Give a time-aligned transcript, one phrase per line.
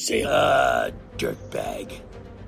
[0.00, 1.92] Say, uh, dirtbag.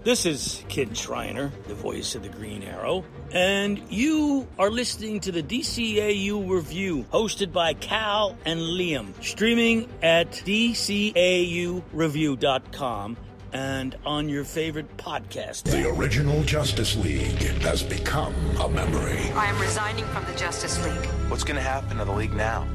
[0.04, 5.32] This is Kin Shriner, the voice of the Green Arrow, and you are listening to
[5.32, 13.16] the DCAU Review, hosted by Cal and Liam, streaming at DCAUReview.com
[13.52, 15.64] and on your favorite podcast.
[15.64, 19.18] The original Justice League has become a memory.
[19.34, 21.04] I am resigning from the Justice League.
[21.28, 22.66] What's going to happen to the League now?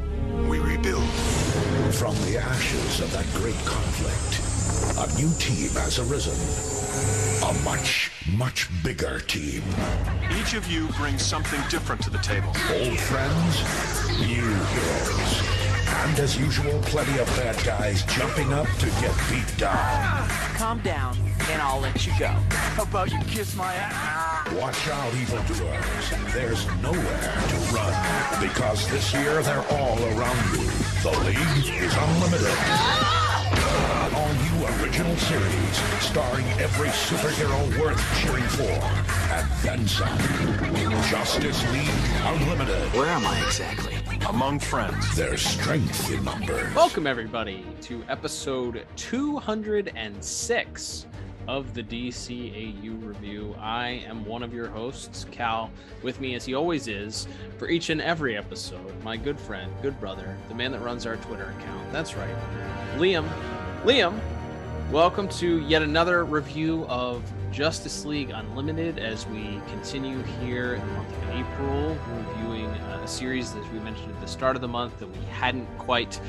[0.48, 1.10] We rebuild.
[1.94, 4.42] From the ashes of that great conflict,
[4.96, 6.36] a new team has arisen.
[7.44, 9.62] A much, much bigger team.
[10.40, 12.48] Each of you brings something different to the table.
[12.48, 13.62] Old friends,
[14.20, 15.42] new heroes.
[15.88, 20.28] And as usual, plenty of bad guys jumping up to get beat down.
[20.56, 21.18] Calm down,
[21.52, 22.28] and I'll let you go.
[22.28, 24.52] How about you kiss my ass?
[24.54, 26.34] Watch out, evildoers.
[26.34, 28.42] There's nowhere to run.
[28.42, 30.66] Because this year, they're all around you.
[31.04, 33.18] The League is unlimited.
[34.98, 38.64] An all-new original series starring every superhero worth cheering for.
[39.32, 40.18] And then some.
[41.10, 41.88] Justice League
[42.24, 42.92] Unlimited.
[42.94, 43.96] Where am I exactly?
[44.28, 45.16] Among friends.
[45.16, 46.74] There's strength in numbers.
[46.74, 51.06] Welcome, everybody, to episode 206
[51.48, 53.56] of the DCAU review.
[53.60, 55.70] I am one of your hosts, Cal,
[56.02, 57.28] with me as he always is
[57.60, 59.04] for each and every episode.
[59.04, 61.94] My good friend, good brother, the man that runs our Twitter account.
[61.94, 62.36] That's right,
[62.98, 63.30] Liam.
[63.84, 64.20] Liam,
[64.92, 67.22] welcome to yet another review of
[67.52, 73.08] Justice League Unlimited as we continue here in the month of April, reviewing uh, a
[73.08, 76.22] series that we mentioned at the start of the month that we hadn't quite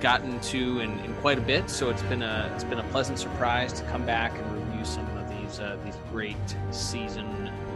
[0.00, 1.70] gotten to in, in quite a bit.
[1.70, 5.06] So it's been a it's been a pleasant surprise to come back and review some
[5.16, 6.36] of these uh, these great
[6.72, 7.26] season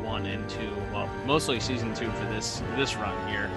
[0.05, 3.51] one and two, well, mostly season two for this this run here.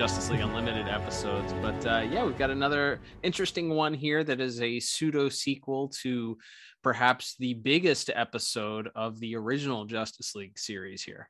[0.00, 1.52] Justice League Unlimited episodes.
[1.60, 6.38] But uh, yeah, we've got another interesting one here that is a pseudo sequel to
[6.82, 11.28] perhaps the biggest episode of the original Justice League series here.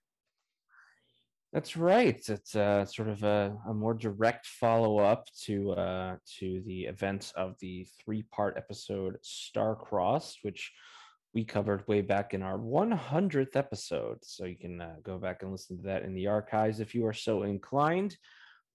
[1.53, 2.23] That's right.
[2.29, 7.33] It's uh, sort of a, a more direct follow up to uh, to the events
[7.35, 10.71] of the three part episode Star Crossed, which
[11.35, 14.19] we covered way back in our 100th episode.
[14.23, 17.05] So you can uh, go back and listen to that in the archives if you
[17.07, 18.17] are so inclined.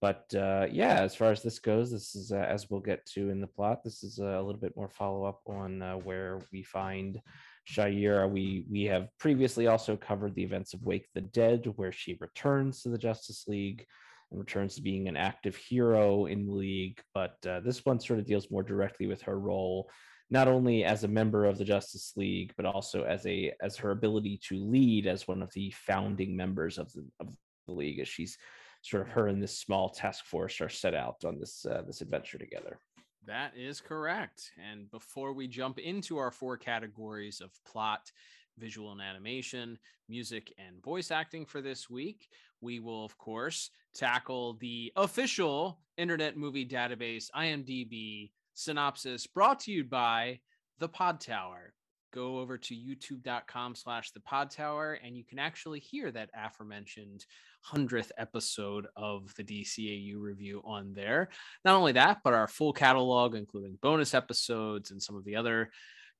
[0.00, 3.30] But uh, yeah, as far as this goes, this is uh, as we'll get to
[3.30, 3.82] in the plot.
[3.82, 7.20] This is a little bit more follow up on uh, where we find
[7.66, 8.30] Shayera.
[8.30, 12.82] We we have previously also covered the events of Wake the Dead, where she returns
[12.82, 13.86] to the Justice League
[14.30, 17.00] and returns to being an active hero in the league.
[17.14, 19.88] But uh, this one sort of deals more directly with her role,
[20.30, 23.92] not only as a member of the Justice League, but also as a as her
[23.92, 27.28] ability to lead as one of the founding members of the of
[27.66, 28.36] the league, as she's
[28.82, 32.00] sort of her and this small task force are set out on this uh, this
[32.00, 32.78] adventure together.
[33.26, 34.52] That is correct.
[34.70, 38.12] And before we jump into our four categories of plot,
[38.56, 39.78] visual and animation,
[40.08, 42.28] music, and voice acting for this week,
[42.60, 49.84] we will, of course, tackle the official Internet Movie Database IMDb synopsis brought to you
[49.84, 50.40] by
[50.78, 51.72] The Podtower.
[52.12, 57.26] Go over to youtube.com slash the pod tower and you can actually hear that aforementioned
[57.70, 61.28] 100th episode of the DCAU review on there.
[61.64, 65.70] Not only that, but our full catalog, including bonus episodes and some of the other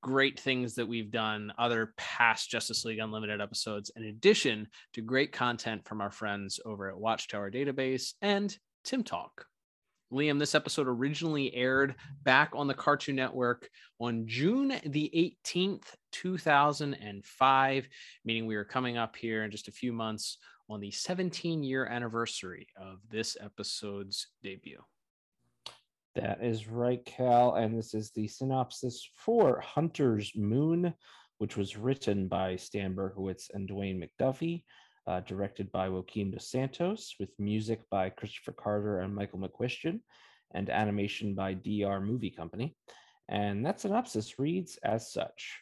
[0.01, 5.31] great things that we've done, other past Justice League Unlimited episodes, in addition to great
[5.31, 9.45] content from our friends over at Watchtower Database and Tim Talk.
[10.11, 13.69] Liam, this episode originally aired back on the Cartoon Network
[13.99, 17.89] on June the 18th, 2005,
[18.23, 20.37] meaning we are coming up here in just a few months
[20.69, 24.81] on the 17 year anniversary of this episode's debut.
[26.15, 27.55] That is right, Cal.
[27.55, 30.93] And this is the synopsis for Hunter's Moon,
[31.37, 34.63] which was written by Stan Berkowitz and Dwayne McDuffie,
[35.07, 40.01] uh, directed by Joaquin Dos Santos, with music by Christopher Carter and Michael McCuistion,
[40.53, 42.75] and animation by DR Movie Company.
[43.29, 45.59] And that synopsis reads as such.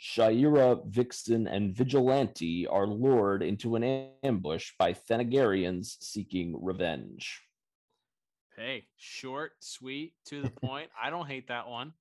[0.00, 7.42] Shayera, Vixen, and Vigilante are lured into an ambush by Thanagarians seeking revenge.
[8.56, 10.90] Hey, short, sweet, to the point.
[11.00, 11.92] I don't hate that one.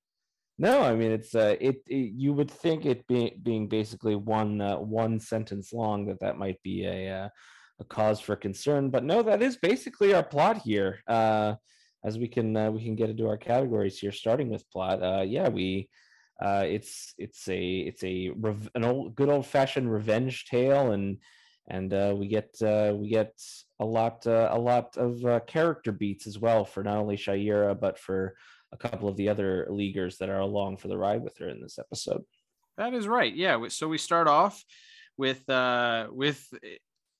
[0.59, 4.59] No, I mean it's uh, it, it You would think it being being basically one
[4.62, 7.30] uh, one sentence long that that might be a uh,
[7.80, 11.00] a cause for concern, but no, that is basically our plot here.
[11.07, 11.56] Uh,
[12.04, 15.04] as we can uh, we can get into our categories here, starting with plot.
[15.04, 15.89] Uh, yeah, we
[16.42, 21.18] uh, it's it's a it's a rev- an old good old fashioned revenge tale, and
[21.69, 23.33] and uh, we get uh, we get
[23.80, 27.80] a lot uh, a lot of uh, character beats as well for not only Shayera
[27.80, 28.36] but for
[28.79, 31.62] a couple of the other leaguers that are along for the ride with her in
[31.62, 32.24] this episode.
[32.77, 33.33] That is right.
[33.33, 33.68] Yeah.
[33.69, 34.63] So we start off
[35.18, 36.47] with uh, with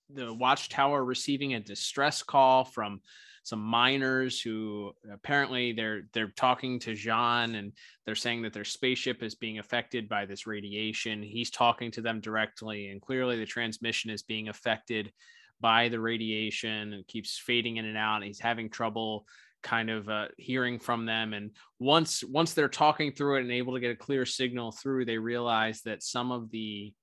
[0.10, 3.02] the watchtower receiving a distress call from
[3.44, 7.72] some miners who apparently they're they're talking to Jean and
[8.06, 11.24] they're saying that their spaceship is being affected by this radiation.
[11.24, 15.12] He's talking to them directly, and clearly the transmission is being affected
[15.60, 18.24] by the radiation and keeps fading in and out.
[18.24, 19.26] He's having trouble
[19.64, 23.74] kind of uh, hearing from them and once once they're talking through it and able
[23.74, 26.94] to get a clear signal through they realize that some of the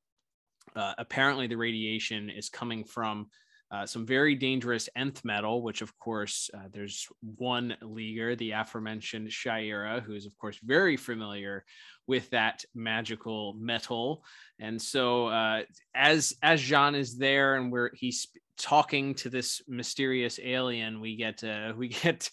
[0.77, 3.27] uh, apparently the radiation is coming from
[3.71, 9.29] uh, some very dangerous nth metal, which of course uh, there's one leaguer, the aforementioned
[9.29, 11.65] Shayera, who is of course very familiar
[12.07, 14.25] with that magical metal.
[14.61, 15.63] And so uh,
[15.95, 18.29] as as Jean is there and we're he's
[18.59, 22.31] talking to this mysterious alien, we get uh, we get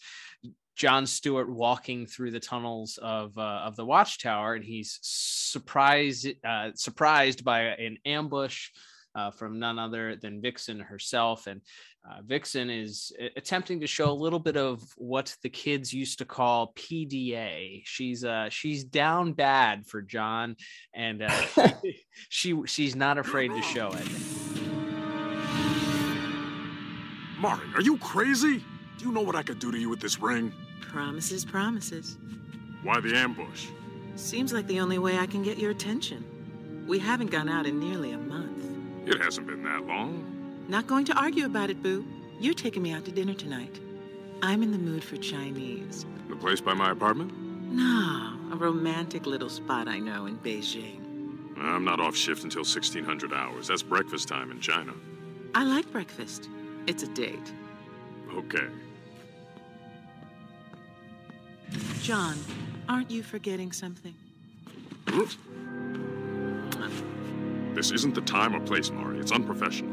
[0.75, 6.71] John Stewart walking through the tunnels of uh, of the Watchtower, and he's surprised uh,
[6.75, 8.69] surprised by an ambush
[9.15, 11.47] uh, from none other than Vixen herself.
[11.47, 11.62] And
[12.09, 16.25] uh, Vixen is attempting to show a little bit of what the kids used to
[16.25, 17.83] call PDA.
[17.85, 20.56] She's uh, she's down bad for John,
[20.94, 21.29] and uh,
[21.83, 24.50] she, she she's not afraid to show it.
[27.42, 28.64] Mari, are you crazy?
[29.00, 30.54] Do you know what I could do to you with this ring?
[30.80, 32.20] Promises, promises.
[32.84, 33.66] Why the ambush?
[34.16, 36.86] Seems like the only way I can get your attention.
[36.88, 38.64] We haven't gone out in nearly a month.
[39.08, 40.66] It hasn't been that long.
[40.68, 42.06] Not going to argue about it, Boo.
[42.40, 43.80] You're taking me out to dinner tonight.
[44.44, 46.06] I'm in the mood for Chinese.
[46.30, 47.34] The place by my apartment?
[47.72, 51.00] No, a romantic little spot I know in Beijing.
[51.58, 53.68] I'm not off shift until 1600 hours.
[53.68, 54.94] That's breakfast time in China.
[55.56, 56.48] I like breakfast.
[56.88, 57.54] It's a date.
[58.33, 58.68] Okay.
[62.01, 62.38] John,
[62.89, 64.13] aren't you forgetting something?
[67.74, 69.19] This isn't the time or place, Mari.
[69.19, 69.92] It's unprofessional.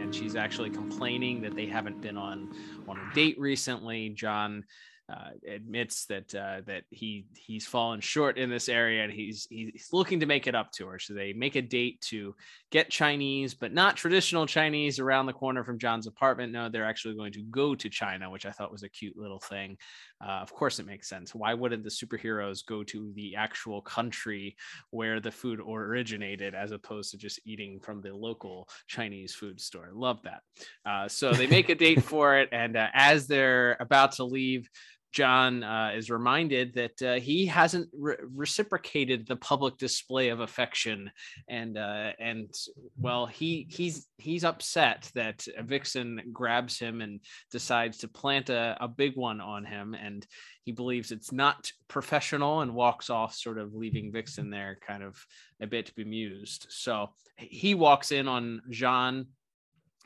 [0.00, 2.54] And she's actually complaining that they haven't been on
[2.86, 4.10] on a date recently.
[4.10, 4.64] John
[5.10, 9.88] uh, admits that uh, that he he's fallen short in this area and he's he's
[9.90, 10.98] looking to make it up to her.
[10.98, 12.34] So they make a date to
[12.70, 16.52] get Chinese, but not traditional Chinese around the corner from John's apartment.
[16.52, 19.40] No, they're actually going to go to China, which I thought was a cute little
[19.40, 19.78] thing.
[20.22, 21.34] Uh, of course, it makes sense.
[21.34, 24.56] Why wouldn't the superheroes go to the actual country
[24.90, 29.90] where the food originated as opposed to just eating from the local Chinese food store?
[29.92, 30.42] Love that.
[30.84, 34.68] Uh, so they make a date for it, and uh, as they're about to leave,
[35.12, 41.10] John uh, is reminded that uh, he hasn't re- reciprocated the public display of affection,
[41.48, 42.52] and uh, and
[42.98, 48.88] well, he he's he's upset that Vixen grabs him and decides to plant a, a
[48.88, 50.26] big one on him, and
[50.64, 55.16] he believes it's not professional and walks off, sort of leaving Vixen there, kind of
[55.60, 56.66] a bit bemused.
[56.68, 59.26] So he walks in on Jean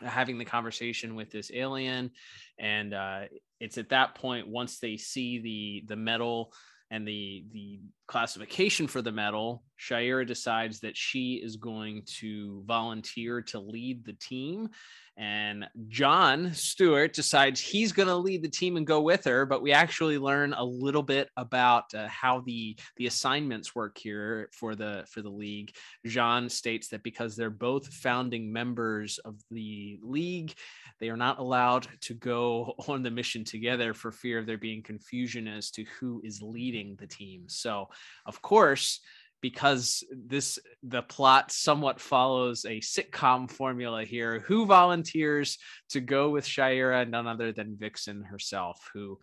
[0.04, 2.10] having the conversation with this alien.
[2.58, 3.22] And uh,
[3.62, 6.52] it's at that point once they see the the metal
[6.90, 7.78] and the the
[8.12, 14.12] classification for the medal, Shaira decides that she is going to volunteer to lead the
[14.12, 14.68] team.
[15.16, 19.44] And John Stewart decides he's going to lead the team and go with her.
[19.44, 24.48] But we actually learn a little bit about uh, how the the assignments work here
[24.52, 25.74] for the for the league.
[26.06, 30.54] Jean states that because they're both founding members of the league,
[30.98, 34.82] they are not allowed to go on the mission together for fear of there being
[34.82, 37.44] confusion as to who is leading the team.
[37.48, 37.88] So,
[38.26, 39.00] of course,
[39.40, 44.40] because this the plot somewhat follows a sitcom formula here.
[44.46, 45.58] Who volunteers
[45.90, 47.08] to go with Shayera?
[47.08, 49.18] None other than Vixen herself, who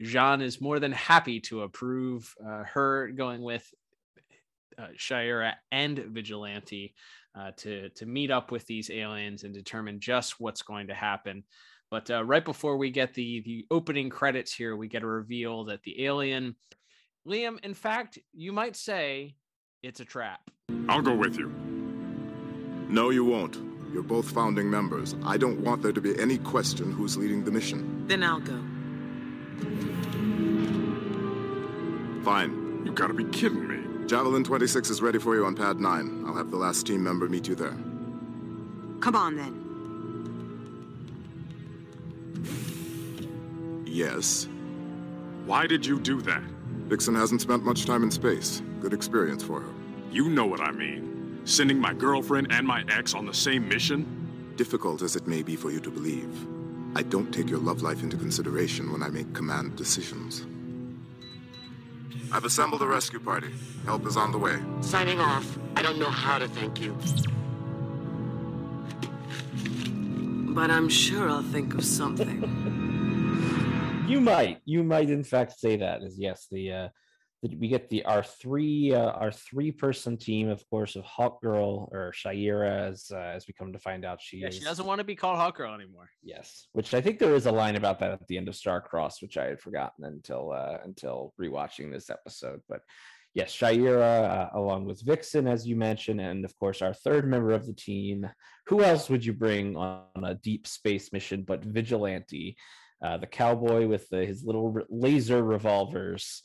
[0.00, 3.68] Jean is more than happy to approve uh, her going with
[4.78, 6.94] uh, Shayera and Vigilante
[7.38, 11.44] uh, to to meet up with these aliens and determine just what's going to happen.
[11.90, 15.64] But uh, right before we get the the opening credits here, we get a reveal
[15.64, 16.56] that the alien,
[17.26, 17.58] Liam.
[17.64, 19.36] In fact, you might say
[19.82, 20.40] it's a trap.
[20.88, 21.48] I'll go with you.
[22.88, 23.58] No, you won't.
[23.92, 25.14] You're both founding members.
[25.24, 28.06] I don't want there to be any question who's leading the mission.
[28.06, 28.58] Then I'll go.
[32.22, 32.82] Fine.
[32.84, 34.06] You gotta be kidding me.
[34.06, 36.24] Javelin 26 is ready for you on pad 9.
[36.26, 37.76] I'll have the last team member meet you there.
[39.00, 39.64] Come on then.
[43.86, 44.48] Yes.
[45.46, 46.42] Why did you do that?
[46.88, 48.62] Vixen hasn't spent much time in space.
[48.80, 49.68] Good experience for her.
[50.10, 51.42] You know what I mean.
[51.44, 54.54] Sending my girlfriend and my ex on the same mission?
[54.56, 56.46] Difficult as it may be for you to believe,
[56.94, 60.46] I don't take your love life into consideration when I make command decisions.
[62.32, 63.50] I've assembled a rescue party.
[63.84, 64.58] Help is on the way.
[64.80, 65.58] Signing off.
[65.76, 66.96] I don't know how to thank you.
[70.54, 72.74] But I'm sure I'll think of something.
[74.08, 76.02] you might, you might in fact say that.
[76.02, 76.88] Is yes, the uh,
[77.42, 81.88] we get the our three uh, our three person team, of course, of Hawk Girl
[81.92, 84.86] or Shayera, as uh, as we come to find out, she yeah, is, she doesn't
[84.86, 86.10] want to be called Hawk Girl anymore.
[86.22, 88.80] Yes, which I think there is a line about that at the end of Star
[88.80, 92.60] Cross, which I had forgotten until uh, until rewatching this episode.
[92.68, 92.80] But
[93.34, 97.52] yes, Shayera, uh, along with Vixen, as you mentioned, and of course our third member
[97.52, 98.28] of the team.
[98.66, 102.56] Who else would you bring on a deep space mission but Vigilante,
[103.02, 106.42] uh, the cowboy with the, his little laser revolvers?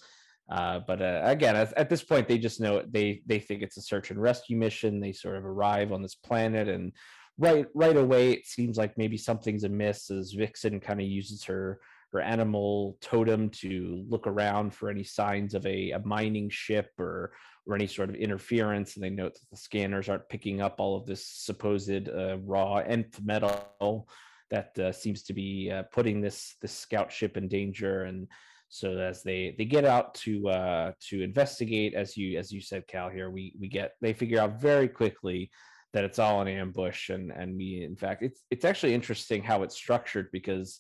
[0.52, 3.78] Uh, but uh, again, at, at, this point, they just know they they think it's
[3.78, 5.00] a search and rescue mission.
[5.00, 6.92] They sort of arrive on this planet, and
[7.38, 11.80] right right away, it seems like maybe something's amiss as Vixen kind of uses her
[12.12, 17.32] her animal totem to look around for any signs of a, a mining ship or
[17.66, 18.96] or any sort of interference.
[18.96, 22.78] And they note that the scanners aren't picking up all of this supposed uh, raw
[22.78, 24.10] nth metal
[24.54, 28.04] that uh, seems to be uh, putting this this scout ship in danger.
[28.04, 28.28] And
[28.70, 32.88] so as they they get out to uh to investigate as you as you said
[32.88, 35.50] cal here we we get they figure out very quickly
[35.94, 37.10] that it's all an ambush.
[37.10, 40.80] And and we in fact it's it's actually interesting how it's structured because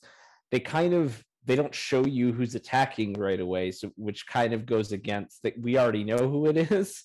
[0.51, 3.71] they kind of they don't show you who's attacking right away.
[3.71, 7.03] So which kind of goes against that we already know who it is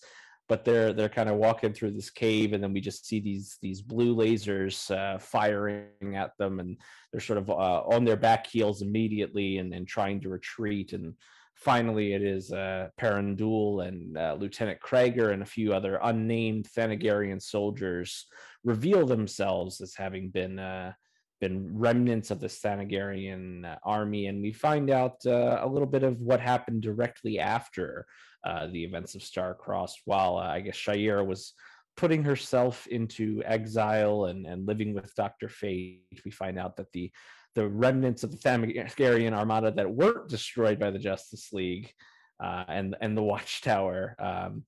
[0.49, 3.59] but they're they're kind of walking through this cave and then we just see these
[3.61, 6.77] these blue lasers uh, firing at them and
[7.13, 10.93] they're sort of uh, on their back heels immediately and, and trying to retreat.
[10.93, 11.15] And
[11.55, 16.69] finally it is uh, Paran Dul and uh, Lieutenant Kragger and a few other unnamed
[16.77, 18.27] Thanagarian soldiers
[18.65, 20.93] reveal themselves as having been uh,
[21.41, 26.03] been remnants of the Thanagarian uh, army, and we find out uh, a little bit
[26.03, 28.07] of what happened directly after
[28.45, 31.55] uh, the events of Starcrossed, while uh, I guess Shayera was
[31.97, 35.49] putting herself into exile and, and living with Dr.
[35.49, 36.03] Fate.
[36.25, 37.11] We find out that the
[37.55, 41.93] the remnants of the Thanagarian armada that weren't destroyed by the Justice League
[42.41, 44.65] uh, and and the Watchtower um,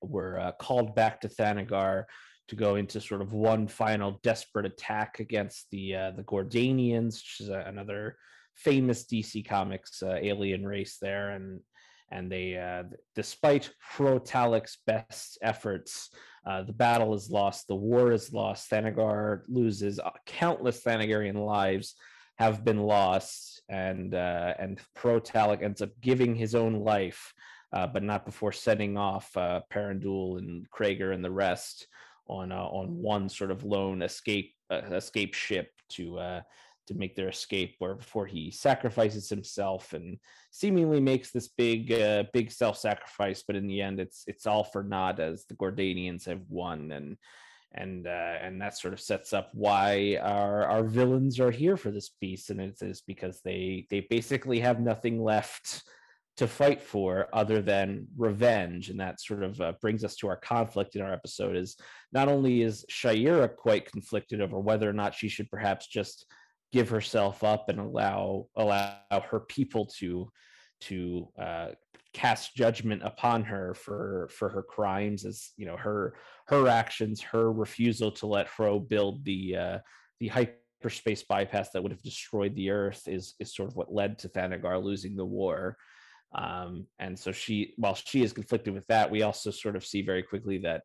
[0.00, 2.04] were uh, called back to Thanagar
[2.48, 7.38] to go into sort of one final desperate attack against the uh, the Gordanians, which
[7.40, 8.16] is another
[8.54, 11.60] famous DC Comics uh, alien race there, and
[12.10, 12.84] and they, uh,
[13.14, 13.70] despite
[14.20, 16.10] Talak's best efforts,
[16.46, 18.70] uh, the battle is lost, the war is lost.
[18.70, 21.96] Thanagar loses uh, countless Thanagarian lives
[22.38, 27.34] have been lost, and uh, and Talak ends up giving his own life,
[27.72, 31.88] uh, but not before setting off uh, Paran Dul and Kragger and the rest
[32.28, 36.42] on on one sort of lone escape escape ship to
[36.86, 40.18] to make their escape where before he sacrifices himself and
[40.50, 44.82] seemingly makes this big uh, big self-sacrifice but in the end it's it's all for
[44.82, 47.16] naught as the gordanians have won and
[47.74, 51.90] and uh, and that sort of sets up why our our villains are here for
[51.90, 55.82] this piece and it is because they they basically have nothing left
[56.36, 58.90] to fight for other than revenge.
[58.90, 61.76] And that sort of uh, brings us to our conflict in our episode is
[62.12, 66.26] not only is Shayera quite conflicted over whether or not she should perhaps just
[66.76, 68.98] give herself up and allow allow
[69.30, 70.30] her people to
[70.78, 71.68] to uh,
[72.12, 76.16] cast judgment upon her for for her crimes as you know her
[76.48, 79.78] her actions her refusal to let Hro build the uh,
[80.20, 84.18] the hyperspace bypass that would have destroyed the earth is is sort of what led
[84.18, 85.78] to Thanagar losing the war.
[86.34, 90.02] Um, and so she, while she is conflicted with that, we also sort of see
[90.02, 90.82] very quickly that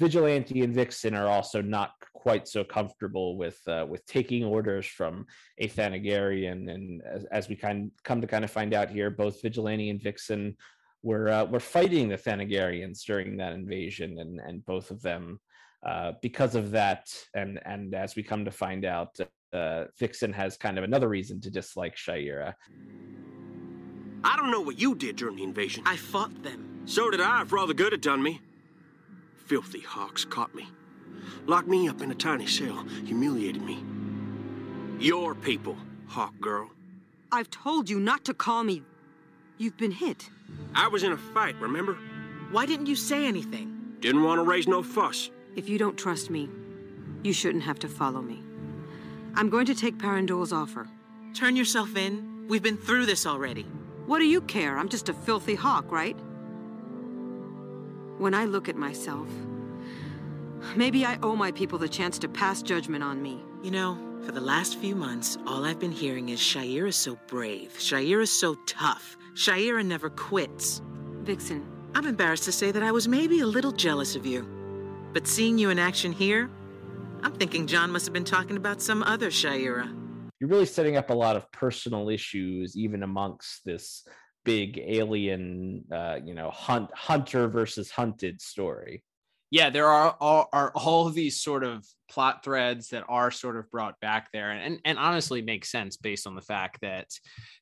[0.00, 5.26] Vigilante and Vixen are also not quite so comfortable with uh, with taking orders from
[5.58, 9.10] a Thanagarian, and as, as, we kind of come to kind of find out here,
[9.10, 10.56] both Vigilante and Vixen
[11.02, 15.38] were uh, were fighting the Thanagarians during that invasion, and and both of them,
[15.86, 19.14] uh, because of that, and and as we come to find out,
[19.52, 22.54] uh, Vixen has kind of another reason to dislike Shayera.
[24.24, 25.82] I don't know what you did during the invasion.
[25.86, 26.82] I fought them.
[26.86, 28.40] So did I, for all the good it done me.
[29.50, 30.68] Filthy hawks caught me.
[31.46, 33.82] Locked me up in a tiny cell, humiliated me.
[35.00, 35.76] Your people,
[36.06, 36.70] Hawk Girl.
[37.32, 38.84] I've told you not to call me.
[39.58, 40.30] You've been hit.
[40.72, 41.98] I was in a fight, remember?
[42.52, 43.96] Why didn't you say anything?
[43.98, 45.32] Didn't want to raise no fuss.
[45.56, 46.48] If you don't trust me,
[47.24, 48.44] you shouldn't have to follow me.
[49.34, 50.88] I'm going to take Paran Dul's offer.
[51.34, 52.46] Turn yourself in.
[52.48, 53.66] We've been through this already.
[54.06, 54.78] What do you care?
[54.78, 56.16] I'm just a filthy hawk, right?
[58.20, 59.26] When I look at myself,
[60.76, 63.42] maybe I owe my people the chance to pass judgment on me.
[63.62, 63.96] You know,
[64.26, 67.72] for the last few months, all I've been hearing is Shayera is so brave.
[67.78, 69.16] Shayera is so tough.
[69.32, 70.82] Shayera never quits.
[71.22, 71.66] Vixen.
[71.94, 74.46] I'm embarrassed to say that I was maybe a little jealous of you.
[75.14, 76.50] But seeing you in action here,
[77.22, 79.96] I'm thinking John must have been talking about some other Shayera.
[80.40, 84.04] You're really setting up a lot of personal issues, even amongst this
[84.44, 89.02] big alien, uh, you know, hunt hunter versus hunted story.
[89.50, 93.70] Yeah, there are all, are all these sort of plot threads that are sort of
[93.70, 97.08] brought back there, and and honestly makes sense based on the fact that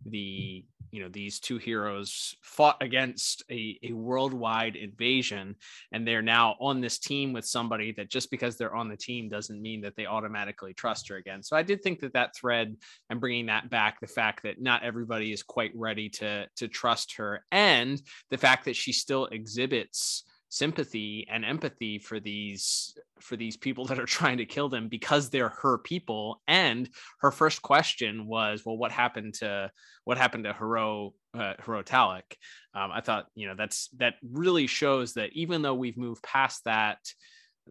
[0.04, 5.54] the you know these two heroes fought against a, a worldwide invasion
[5.92, 9.28] and they're now on this team with somebody that just because they're on the team
[9.28, 11.42] doesn't mean that they automatically trust her again.
[11.42, 12.76] So i did think that that thread
[13.11, 17.16] and bringing that back the fact that not everybody is quite ready to to trust
[17.16, 23.57] her and the fact that she still exhibits sympathy and empathy for these for these
[23.57, 26.40] people that are trying to kill them because they're her people.
[26.49, 26.88] And
[27.21, 29.71] her first question was well what happened to
[30.05, 32.37] what happened to Hro uh, Hro Talak?
[32.75, 36.64] Um, I thought you know that's that really shows that even though we've moved past
[36.64, 36.99] that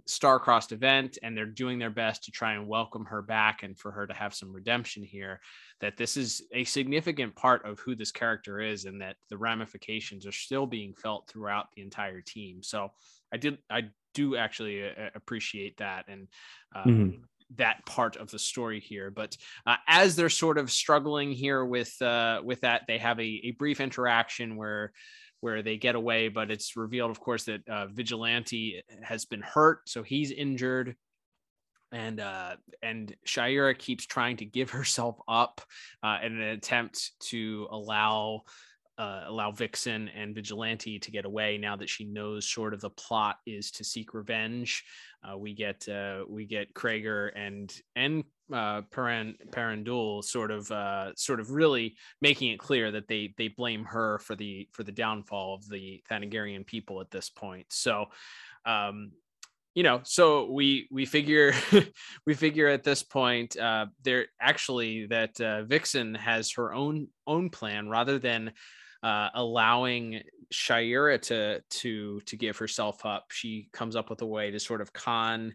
[0.06, 3.92] star-crossed event and they're doing their best to try and welcome her back and for
[3.92, 5.40] her to have some redemption here
[5.80, 10.26] that this is a significant part of who this character is and that the ramifications
[10.26, 12.90] are still being felt throughout the entire team so
[13.34, 13.82] i did i
[14.14, 16.28] do actually uh, appreciate that and
[16.76, 17.18] um, mm-hmm.
[17.56, 22.02] that part of the story here but uh, as they're sort of struggling here with
[22.02, 24.92] uh, with that they have a, a brief interaction where
[25.42, 29.88] where they get away, but it's revealed, of course, that uh, Vigilante has been hurt,
[29.88, 30.96] so he's injured.
[31.94, 35.62] And uh, and Shayera keeps trying to give herself up
[36.04, 38.44] uh, in an attempt to allow
[38.98, 42.90] uh, allow Vixen and Vigilante to get away now that she knows sort of the
[42.90, 44.84] plot is to seek revenge.
[45.24, 51.14] Uh, we get uh, we get Kragger and and uh, Paran Dul sort of uh,
[51.16, 54.92] sort of really making it clear that they they blame her for the for the
[54.92, 57.68] downfall of the Thanagarian people at this point.
[57.70, 58.06] So
[58.66, 59.12] um,
[59.76, 61.54] you know so we we figure
[62.26, 67.52] we figure at this point uh there actually that uh, vixen has her own own
[67.52, 68.54] plan rather than
[69.04, 70.22] uh, allowing
[70.54, 73.28] Shayera to to to give herself up.
[73.30, 75.54] She comes up with a way to sort of con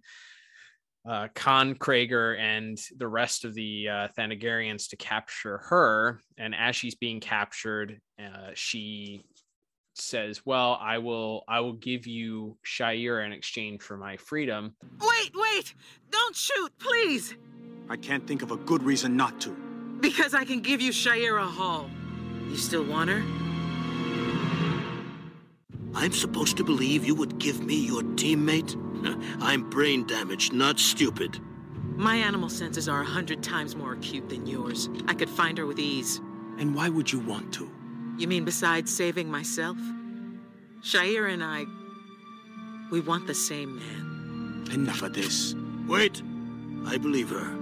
[1.09, 6.21] uh, con Kragger and the rest of the uh, Thanagarians to capture her.
[6.39, 9.25] And as she's being captured, uh, she
[9.95, 15.33] says, "Well, I will I will give you Shayera in exchange for my freedom." Wait,
[15.35, 15.75] wait!
[16.11, 17.35] Don't shoot, please.
[17.89, 19.51] I can't think of a good reason not to.
[20.01, 21.91] Because I can give you Shayera Hol.
[22.49, 23.52] You still want her?
[25.95, 28.77] I'm supposed to believe you would give me your teammate?
[29.41, 31.39] I'm brain damaged, not stupid.
[31.97, 34.89] My animal senses are a hundred times more acute than yours.
[35.07, 36.21] I could find her with ease.
[36.59, 37.71] And why would you want to?
[38.19, 39.77] You mean besides saving myself?
[40.83, 41.65] Shayera and I,
[42.91, 44.69] we want the same man.
[44.73, 45.55] Enough of this.
[45.87, 46.23] Wait.
[46.87, 47.57] I believe her.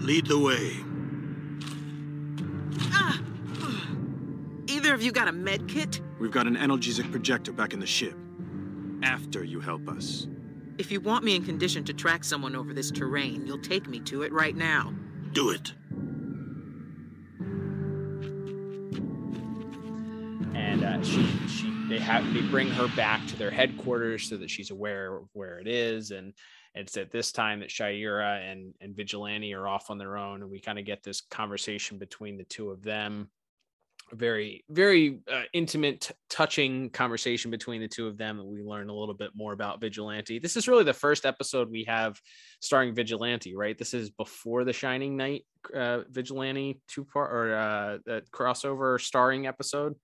[0.00, 0.76] Lead the way.
[4.84, 6.02] Either of you got a med kit?
[6.20, 8.14] We've got an analgesic projector back in the ship.
[9.02, 10.26] After you help us.
[10.76, 13.98] If you want me in condition to track someone over this terrain, you'll take me
[14.00, 14.92] to it right now.
[15.32, 15.72] Do it.
[20.54, 24.50] And uh, she, she, they have, they bring her back to their headquarters so that
[24.50, 26.10] she's aware of where it is.
[26.10, 26.34] And
[26.74, 30.50] it's at this time that Shayera and, and Vigilante are off on their own, and
[30.50, 33.30] we kind of get this conversation between the two of them
[34.14, 38.94] very very uh, intimate touching conversation between the two of them and we learn a
[38.94, 40.38] little bit more about vigilante.
[40.38, 42.20] This is really the first episode we have
[42.60, 43.76] starring vigilante right?
[43.76, 49.46] This is before the shining knight uh, vigilante two part or uh that crossover starring
[49.46, 49.94] episode?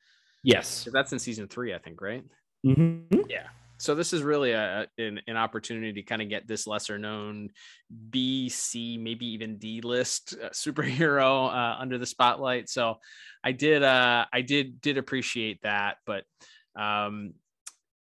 [0.42, 0.88] Yes.
[0.92, 2.24] That's in season three i think right?
[2.66, 3.20] Mm-hmm.
[3.28, 3.48] yeah
[3.80, 7.48] so this is really a an, an opportunity to kind of get this lesser known
[8.10, 12.68] B, C, maybe even D list uh, superhero uh, under the spotlight.
[12.68, 12.98] So
[13.42, 16.24] I did uh, I did did appreciate that, but
[16.76, 17.34] um,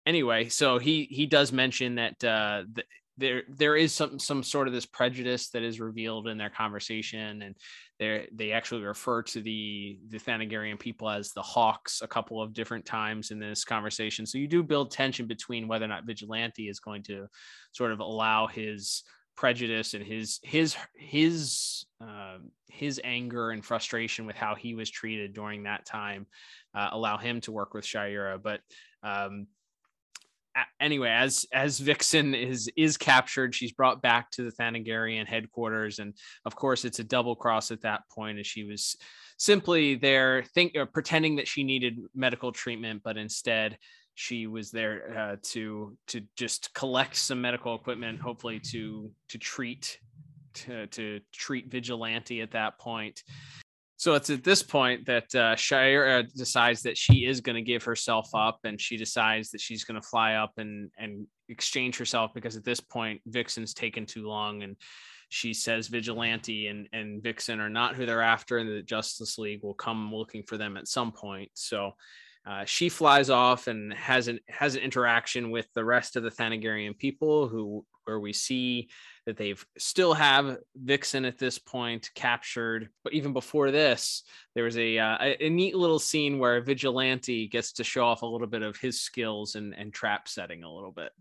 [0.06, 2.84] anyway, so he he does mention that uh, the,
[3.18, 7.42] there there is some some sort of this prejudice that is revealed in their conversation
[7.42, 7.56] and
[8.02, 12.52] they they actually refer to the the Thanagarian people as the Hawks a couple of
[12.52, 14.26] different times in this conversation.
[14.26, 17.28] So you do build tension between whether or not Vigilante is going to
[17.74, 19.04] sort of allow his
[19.38, 25.34] prejudice and his his his uh, his anger and frustration with how he was treated
[25.34, 26.26] during that time
[26.74, 28.42] uh, allow him to work with Shayera.
[28.42, 28.62] But
[29.04, 29.46] um,
[30.80, 36.14] anyway, as as Vixen is is captured, she's brought back to the Thanagarian headquarters, and
[36.46, 38.98] of course, it's a double cross at that point, as she was
[39.38, 43.78] simply there, think uh, pretending that she needed medical treatment, but instead
[44.16, 50.00] she was there uh, to to just collect some medical equipment, hopefully to to treat
[50.54, 53.24] to to treat vigilante at that point.
[54.02, 57.84] So it's at this point that uh, Shire decides that she is going to give
[57.84, 62.32] herself up, and she decides that she's going to fly up and and exchange herself
[62.34, 64.76] because at this point Vixen's taken too long, and
[65.30, 69.62] she says Vigilante and and Vixen are not who they're after, and the Justice League
[69.62, 71.52] will come looking for them at some point.
[71.54, 71.92] So.
[72.44, 76.32] Uh, she flies off and has an has an interaction with the rest of the
[76.32, 78.90] Thanagarian people who where we see
[79.26, 82.90] that they've still have Vixen at this point captured.
[83.04, 84.24] But even before this,
[84.56, 88.24] there was a, uh, a, a neat little scene where Vigilante gets to show off
[88.24, 91.12] a little bit of his skills and, and trap setting a little bit.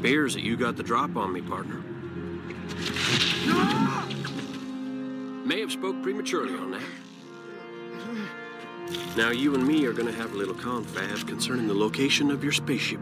[0.00, 1.82] Bears that you got the drop on me, partner.
[5.44, 6.82] May have spoke prematurely on that.
[9.16, 12.52] Now you and me are gonna have a little confab concerning the location of your
[12.52, 13.00] spaceship.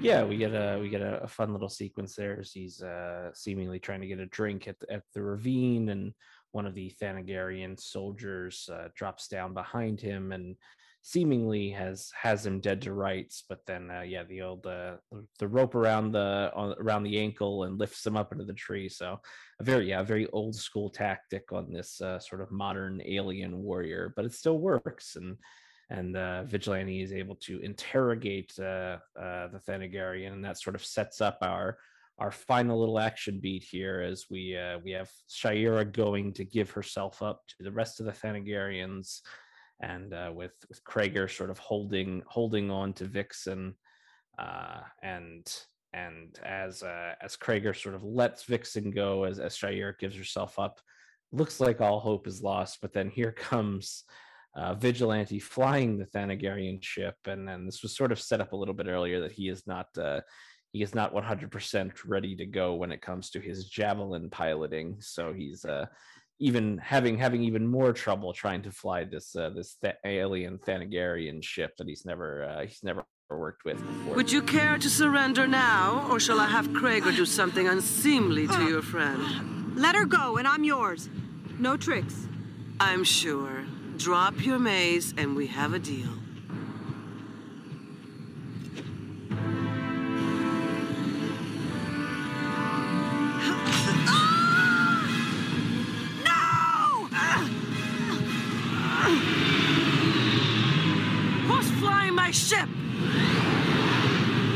[0.00, 3.30] Yeah, we get a we get a, a fun little sequence there as he's uh,
[3.34, 6.14] seemingly trying to get a drink at the, at the ravine, and
[6.52, 10.56] one of the Thanagarian soldiers uh, drops down behind him and
[11.02, 13.44] seemingly has has him dead to rights.
[13.48, 14.96] But then, uh, yeah, the old uh,
[15.38, 18.88] the rope around the around the ankle and lifts him up into the tree.
[18.88, 19.20] So
[19.60, 23.58] a very yeah, a very old school tactic on this uh, sort of modern alien
[23.62, 25.36] warrior, but it still works and
[25.90, 30.84] and uh, Vigilante is able to interrogate uh, uh, the Thanagarian, and that sort of
[30.84, 31.78] sets up our
[32.18, 36.70] our final little action beat here as we uh, we have Shayera going to give
[36.70, 39.20] herself up to the rest of the Thanagarians,
[39.80, 43.74] and uh, with with Kragger sort of holding holding on to Vixen,
[44.38, 45.46] uh, and
[45.92, 50.58] and as uh, as Kragger sort of lets Vixen go as as Shayera gives herself
[50.58, 50.80] up,
[51.32, 52.78] looks like all hope is lost.
[52.82, 54.04] But then here comes
[54.54, 58.56] uh, vigilante flying the Thanagarian ship, and then this was sort of set up a
[58.56, 60.20] little bit earlier that he is not uh,
[60.72, 64.96] he is not 100% ready to go when it comes to his javelin piloting.
[65.00, 65.86] So he's uh,
[66.40, 71.42] even having having even more trouble trying to fly this uh, this th- alien Thanagarian
[71.42, 74.16] ship that he's never uh, he's never worked with before.
[74.16, 78.68] Would you care to surrender now, or shall I have Kragger do something unseemly to
[78.68, 79.76] your friend?
[79.76, 81.08] Let her go, and I'm yours.
[81.58, 82.26] No tricks.
[82.80, 83.64] I'm sure.
[83.98, 86.19] Drop your maze, and we have a deal.
[102.30, 102.68] My ship?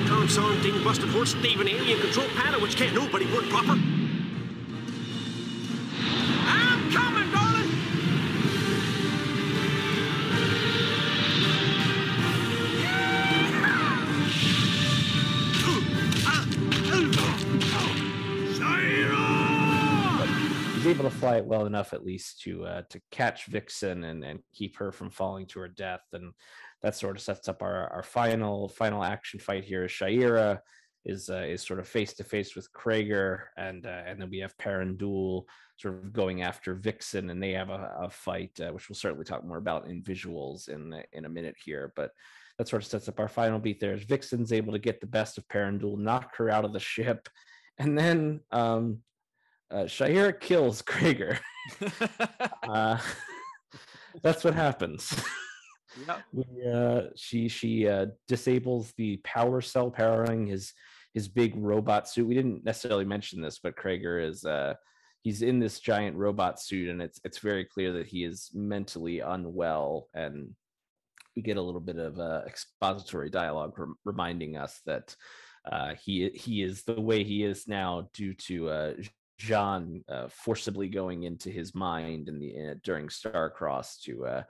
[0.07, 3.73] Consong ding busted horse thieving alien control panel which can't nobody work proper.
[6.47, 7.71] I'm coming, darling!
[20.77, 24.23] he's able to fly it well enough at least to uh, to catch Vixen and
[24.23, 26.33] and keep her from falling to her death, and
[26.85, 29.85] that sort of sets up our our final final action fight here.
[29.85, 30.61] Is Shayera
[31.07, 34.39] is uh, is sort of face to face with Kragger, and uh, and then we
[34.41, 38.71] have Paran Dul sort of going after Vixen, and they have a, a fight, uh,
[38.71, 41.91] which we'll certainly talk more about in visuals in in a minute here.
[41.97, 42.11] But
[42.59, 43.95] that sort of sets up our final beat there.
[43.95, 46.81] Is Vixen's able to get the best of Paran Dul, knock her out of the
[46.81, 47.31] ship,
[47.79, 48.99] and then um,
[49.71, 51.39] uh, Shayera kills Kragger.
[52.69, 52.99] uh,
[54.23, 55.19] that's what happens.
[56.07, 56.23] Yep.
[56.33, 60.73] we, uh, she she uh, disables the power cell powering his
[61.13, 62.27] his big robot suit.
[62.27, 64.75] We didn't necessarily mention this, but Kragger is uh,
[65.23, 69.21] he's in this giant robot suit, and it's it's very clear that he is mentally
[69.21, 70.09] unwell.
[70.15, 70.55] And
[71.37, 75.15] we get a little bit of uh, expository dialogue rem- reminding us that
[75.71, 78.93] uh, he he is the way he is now due to uh,
[79.39, 84.43] Jean uh, forcibly going into his mind in the uh, during Starcross to uh,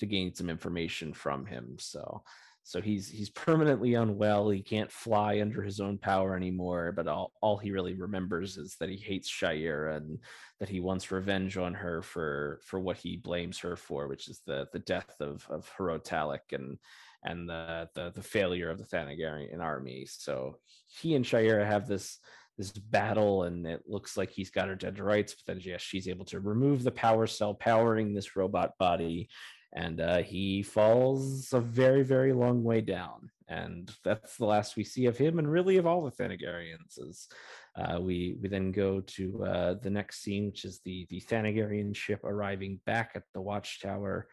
[0.00, 1.76] to gain some information from him.
[1.78, 2.22] So
[2.62, 4.50] so he's he's permanently unwell.
[4.50, 6.92] He can't fly under his own power anymore.
[6.92, 10.18] But all, all he really remembers is that he hates Shayera and
[10.58, 14.42] that he wants revenge on her for for what he blames her for, which is
[14.46, 16.78] the the death of of Hro Talak and
[17.24, 20.06] and the, the the failure of the Thanagarian army.
[20.06, 22.18] So he and Shayera have this
[22.58, 25.80] this battle and it looks like he's got her dead to rights but then yes
[25.80, 29.30] she's able to remove the power cell powering this robot body
[29.72, 33.30] and uh, he falls a very very long way down.
[33.48, 37.28] And that's the last we see of him and really of all the thanagarians is
[37.76, 41.94] uh, we we then go to uh, the next scene which is the the thanagarian
[41.94, 44.28] ship arriving back at the watchtower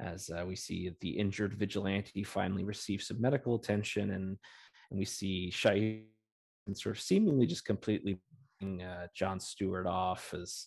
[0.00, 4.38] as uh, we see the injured vigilante finally receive some medical attention and
[4.90, 6.02] and we see Shai
[6.72, 8.18] sort of seemingly just completely
[8.62, 10.66] uh, John Stewart off as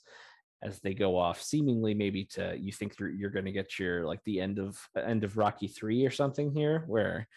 [0.63, 4.05] as they go off, seemingly maybe to you think you're, you're going to get your
[4.05, 7.27] like the end of end of Rocky three or something here, where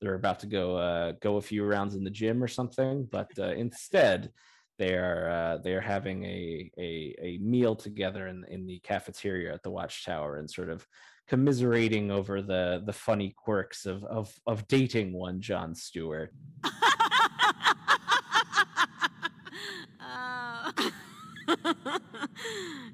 [0.00, 3.30] they're about to go uh, go a few rounds in the gym or something, but
[3.38, 4.30] uh, instead
[4.78, 9.54] they are uh, they are having a, a a meal together in in the cafeteria
[9.54, 10.86] at the Watchtower and sort of
[11.28, 16.32] commiserating over the the funny quirks of of of dating one John Stewart.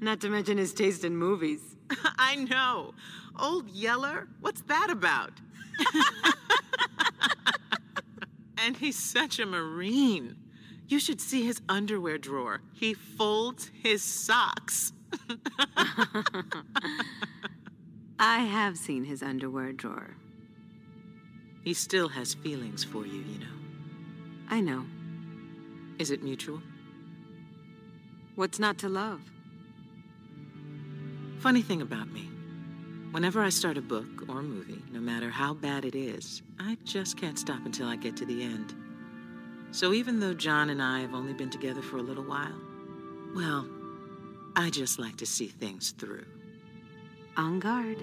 [0.03, 1.77] Not to mention his taste in movies.
[2.19, 2.93] I know.
[3.39, 4.27] Old Yeller?
[4.41, 5.31] What's that about?
[8.59, 10.35] and he's such a Marine.
[10.89, 12.63] You should see his underwear drawer.
[12.73, 14.93] He folds his socks.
[18.19, 20.17] I have seen his underwear drawer.
[21.63, 23.47] He still has feelings for you, you know.
[24.51, 24.85] I know.
[26.01, 26.61] Is it mutual?
[28.35, 29.21] What's not to love?
[31.43, 32.31] Funny thing about me.
[33.11, 36.79] Whenever I start a book or a movie, no matter how bad it is, I
[36.85, 38.73] just can't stop until I get to the end.
[39.73, 42.55] So even though John and I have only been together for a little while,
[43.35, 43.69] well,
[44.55, 46.25] I just like to see things through.
[47.37, 47.99] On guard.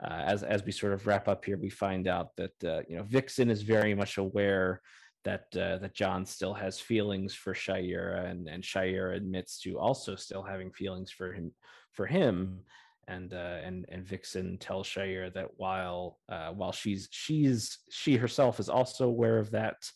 [0.00, 2.96] Uh, as as we sort of wrap up here, we find out that uh, you
[2.96, 4.82] know Vixen is very much aware
[5.24, 10.16] that uh, that John still has feelings for Shayera, and and Shayera admits to also
[10.16, 11.52] still having feelings for him
[11.92, 12.60] for him,
[13.08, 18.60] and uh, and and Vixen tells Shayera that while uh, while she's she's she herself
[18.60, 19.90] is also aware of that.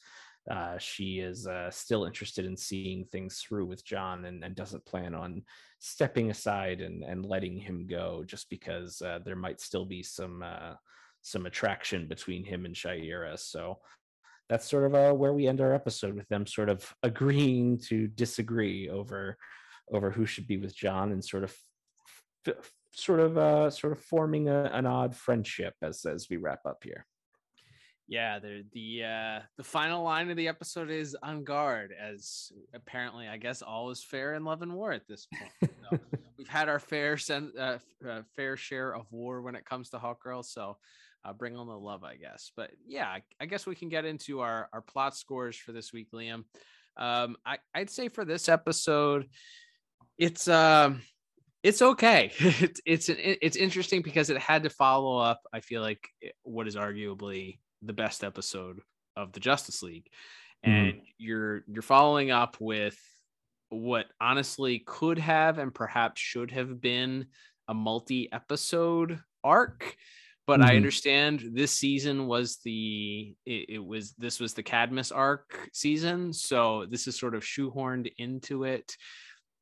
[0.51, 4.85] Uh, she is uh, still interested in seeing things through with John and, and doesn't
[4.85, 5.45] plan on
[5.79, 10.43] stepping aside and, and letting him go just because uh, there might still be some
[10.43, 10.75] uh,
[11.21, 13.39] some attraction between him and Shayera.
[13.39, 13.79] So
[14.53, 18.07] that's sort of uh, where we end our episode with them sort of agreeing to
[18.09, 19.39] disagree over
[19.91, 21.57] over who should be with John and sort of
[22.91, 26.85] sort of uh, sort of forming a, an odd friendship as as we wrap up
[26.85, 27.07] here.
[28.09, 33.29] Yeah, the the uh, the final line of the episode is on guard, as apparently
[33.29, 35.73] I guess all is fair in love and war at this point.
[35.91, 35.99] So
[36.39, 39.99] we've had our fair sen- uh, uh, fair share of war when it comes to
[39.99, 40.79] Hawk Girl, so
[41.25, 42.51] uh, bring on the love, I guess.
[42.57, 46.11] But yeah, I guess we can get into our our plot scores for this week,
[46.13, 46.45] Liam.
[46.97, 49.29] Um, I, I'd say for this episode,
[50.19, 51.03] it's um,
[51.63, 52.33] it's okay.
[52.39, 55.43] it's it's it's interesting because it had to follow up.
[55.53, 56.09] I feel like
[56.43, 58.81] what is arguably the best episode
[59.17, 60.09] of the Justice League,
[60.63, 61.05] and mm-hmm.
[61.19, 62.99] you're you're following up with
[63.69, 67.27] what honestly could have and perhaps should have been
[67.69, 69.97] a multi episode arc
[70.47, 70.71] but mm-hmm.
[70.71, 76.33] I understand this season was the it, it, was this was the Cadmus arc season,
[76.33, 78.97] so this is sort of shoehorned into it,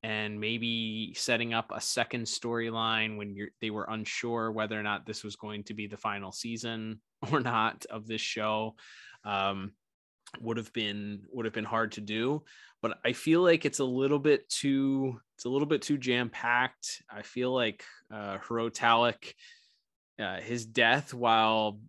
[0.02, 5.06] and maybe setting up a second storyline when you're they were unsure whether or not
[5.06, 8.74] this was going to be the final season or not of this show.
[9.24, 9.72] Um,
[10.40, 12.40] would have been would have been hard to do
[12.82, 16.28] but i feel like it's a little bit too it's a little bit too jam
[16.28, 19.34] packed i feel like uh Hro Talak
[20.20, 21.80] uh, his death while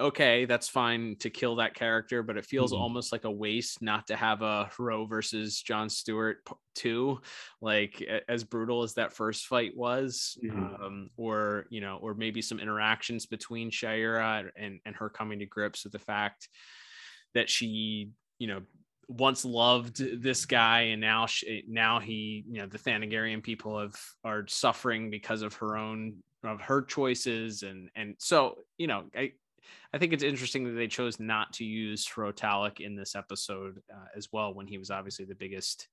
[0.00, 2.78] okay, that's fine to kill that character, but it feels Mhm.
[2.78, 7.20] almost like a waste not to have a Hro versus John Stewart two,
[7.60, 10.80] like as brutal as that first fight was, Mhm.
[10.80, 15.46] um, or you know, or maybe some interactions between Shayera and and her coming to
[15.46, 16.48] grips with the fact
[17.34, 18.62] that she, you know,
[19.08, 23.96] once loved this guy and now she, now he, you know, the Thanagarian people have
[24.22, 29.32] are suffering because of her own of her choices and and so you know I
[29.92, 33.80] I think it's interesting that they chose not to use Hro Talak in this episode
[33.92, 35.88] uh, as well, when he was obviously the biggest,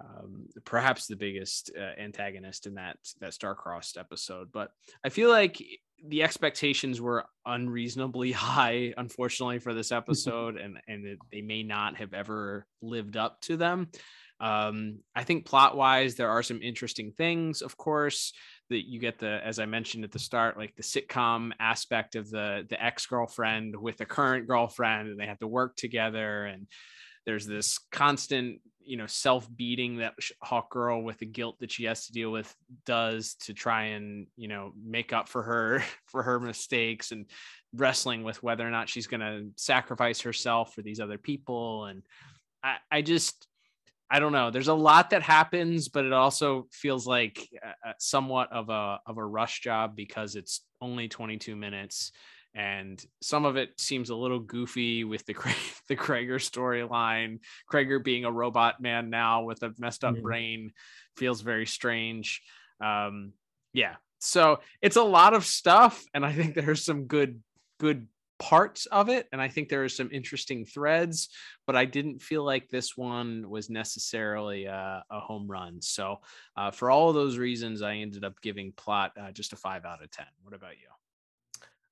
[0.00, 4.50] um, perhaps the biggest uh, antagonist in that that star-crossed episode.
[4.52, 4.70] But
[5.04, 5.62] I feel like
[6.06, 11.96] the expectations were unreasonably high, unfortunately, for this episode, and and it, they may not
[11.96, 13.88] have ever lived up to them.
[14.40, 18.32] Um, I think plot wise, there are some interesting things, of course
[18.70, 22.30] that you get the as i mentioned at the start like the sitcom aspect of
[22.30, 26.66] the the ex-girlfriend with the current girlfriend and they have to work together and
[27.26, 32.06] there's this constant you know self-beating that hawk girl with the guilt that she has
[32.06, 32.54] to deal with
[32.86, 37.26] does to try and you know make up for her for her mistakes and
[37.74, 42.02] wrestling with whether or not she's going to sacrifice herself for these other people and
[42.64, 43.46] i i just
[44.10, 44.50] I don't know.
[44.50, 49.18] There's a lot that happens, but it also feels like uh, somewhat of a of
[49.18, 52.10] a rush job because it's only 22 minutes,
[52.52, 55.34] and some of it seems a little goofy with the
[55.88, 57.38] the Kragger storyline.
[57.70, 60.72] Kragger being a robot man now with a messed up brain
[61.16, 62.42] feels very strange.
[62.80, 63.32] Um,
[63.72, 67.40] yeah, so it's a lot of stuff, and I think there's some good
[67.78, 68.08] good
[68.40, 71.28] parts of it and i think there are some interesting threads
[71.66, 76.18] but i didn't feel like this one was necessarily a, a home run so
[76.56, 79.84] uh, for all of those reasons i ended up giving plot uh, just a five
[79.84, 80.88] out of ten what about you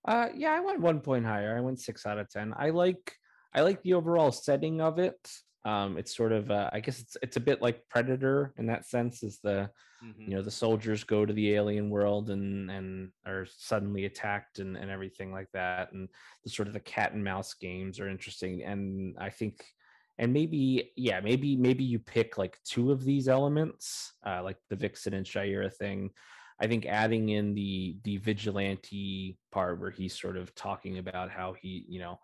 [0.04, 1.56] Uh, yeah, I went one point higher.
[1.56, 2.54] I went six out of ten.
[2.56, 3.14] I like
[3.52, 5.20] I like the overall setting of it.
[5.64, 8.86] Um, it's sort of uh, I guess it's it's a bit like Predator in that
[8.86, 9.22] sense.
[9.22, 9.70] Is the
[10.04, 10.30] Mm-hmm.
[10.30, 14.76] you know the soldiers go to the alien world and and are suddenly attacked and
[14.76, 15.90] and everything like that.
[15.90, 16.08] And
[16.44, 18.62] the sort of the cat and mouse games are interesting.
[18.62, 19.64] And I think
[20.18, 24.76] and maybe yeah maybe maybe you pick like two of these elements uh, like the
[24.76, 26.10] vixen and Shayera thing
[26.60, 31.54] i think adding in the the vigilante part where he's sort of talking about how
[31.60, 32.18] he you know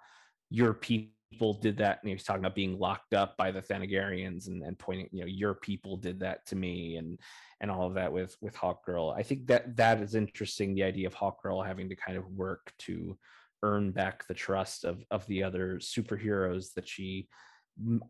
[0.50, 1.13] your people
[1.54, 5.08] did that and he's talking about being locked up by the thanagarians and, and pointing
[5.10, 7.18] you know your people did that to me and
[7.60, 9.14] and all of that with with hawk girl.
[9.16, 12.28] I think that that is interesting the idea of hawk girl having to kind of
[12.30, 13.18] work to
[13.62, 17.28] earn back the trust of of the other superheroes that she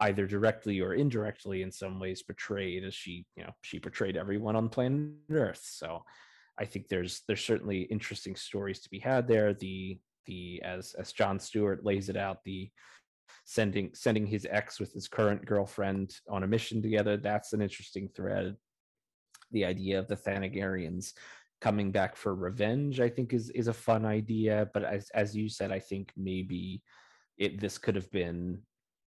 [0.01, 4.57] either directly or indirectly in some ways betrayed as she you know she betrayed everyone
[4.57, 5.63] on planet earth.
[5.63, 6.05] So
[6.59, 9.55] i think there's there's certainly interesting stories to be had there.
[9.55, 12.71] The the as as john stewart lays it out the
[13.45, 17.17] sending sending his ex with his current girlfriend on a mission together.
[17.17, 18.57] That's an interesting thread.
[19.53, 21.13] The idea of the thanagarians
[21.61, 24.69] coming back for revenge i think is is a fun idea.
[24.75, 26.83] But as as you said i think maybe
[27.39, 28.61] it this could have been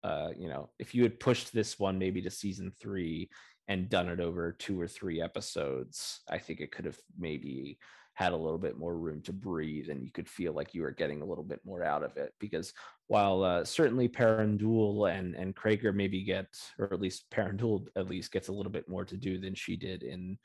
[0.04, 3.30] uh you know if you had pushed this one maybe to season three
[3.67, 7.80] and done it over two or three episodes i think it could have maybe
[8.15, 10.91] had a little bit more room to breathe and you could feel like you were
[10.91, 12.34] getting a little bit more out of it.
[12.39, 12.73] Because
[13.13, 16.47] while uh, certainly Paran Dul and and Kragger maybe get
[16.80, 19.54] or at least Paran Dul at least gets a little bit more to do than
[19.54, 20.36] she did in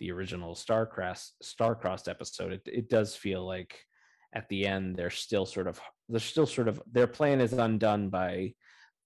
[0.00, 2.52] the original Starcross Starcrossed episode.
[2.52, 3.74] It, it does feel like
[4.34, 5.80] at the end they're still sort of
[6.10, 8.52] they're still sort of their plan is undone by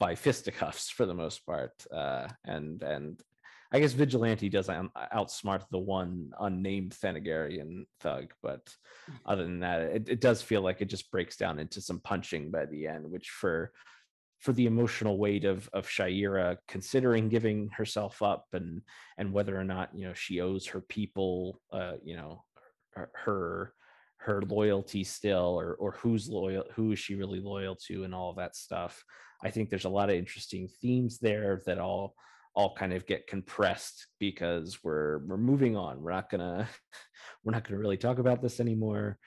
[0.01, 3.21] by fisticuffs for the most part uh and and
[3.75, 8.73] I guess Vigilante does outsmart the one unnamed Thanagarian thug, but
[9.27, 12.53] other than that, it, it does feel like it just breaks down into some punching
[12.53, 13.73] by the end, which for
[14.39, 18.83] for the emotional weight of of Shayera considering giving herself up and
[19.19, 22.45] and whether or not you know she owes her people uh you know
[22.93, 23.73] her her,
[24.19, 28.31] her loyalty still or or who's loyal who is she really loyal to and all
[28.31, 29.03] of that stuff.
[29.43, 32.15] I think there's a lot of interesting themes there that all
[32.55, 36.01] all kind of get compressed because we're we're moving on.
[36.03, 36.69] We're not gonna
[37.45, 39.19] we're not gonna really talk about this anymore.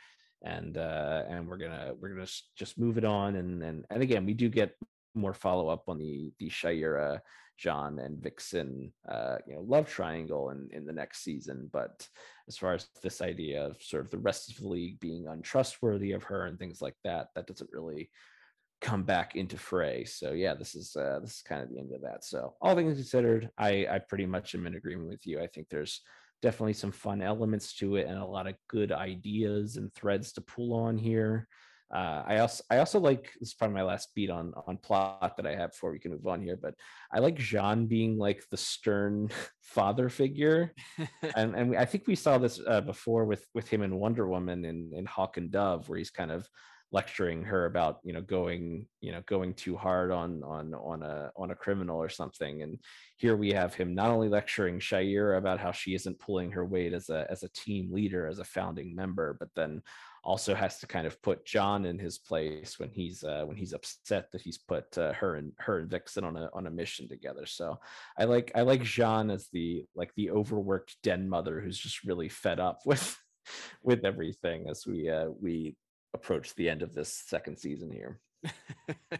[0.44, 3.36] And uh and we're gonna we're gonna just move it on.
[3.36, 4.76] And and and again we do get
[5.14, 7.20] more follow up on the the Shayera,
[7.58, 11.70] John and Vixen uh you know love triangle in in the next season.
[11.74, 12.08] But
[12.48, 16.14] as far as this idea of sort of the rest of the league being untrustworthy
[16.14, 18.10] of her and things like that that doesn't really
[18.82, 20.06] come back into fray.
[20.06, 22.24] So yeah this is uh this is kind of the end of that.
[22.24, 25.42] So all things considered i i pretty much am in agreement with you.
[25.42, 26.02] I think there's
[26.42, 30.42] definitely some fun elements to it and a lot of good ideas and threads to
[30.42, 31.48] pull on here.
[31.94, 35.38] Uh, I also I also like this is probably my last beat on on plot
[35.38, 36.76] that I have before we can move on here, but
[37.14, 39.30] I like Jean being like the stern
[39.62, 40.74] father figure,
[41.36, 44.66] and and I think we saw this uh, before with with him in Wonder Woman
[44.66, 46.46] in in Hawk and Dove, where he's kind of
[46.92, 51.30] lecturing her about you know going you know going too hard on on on a
[51.36, 52.80] on a criminal or something and
[53.18, 56.94] here we have him not only lecturing Shayera about how she isn't pulling her weight
[56.94, 59.82] as a as a team leader as a founding member but then
[60.28, 63.72] also has to kind of put John in his place when he's uh, when he's
[63.72, 67.08] upset that he's put uh, her and her and Vixen on a on a mission
[67.08, 67.46] together.
[67.46, 67.80] So
[68.20, 72.28] I like I like Jean as the like the overworked den mother who's just really
[72.28, 73.18] fed up with
[73.82, 75.78] with everything as we uh, we
[76.14, 78.20] approach the end of this second season here.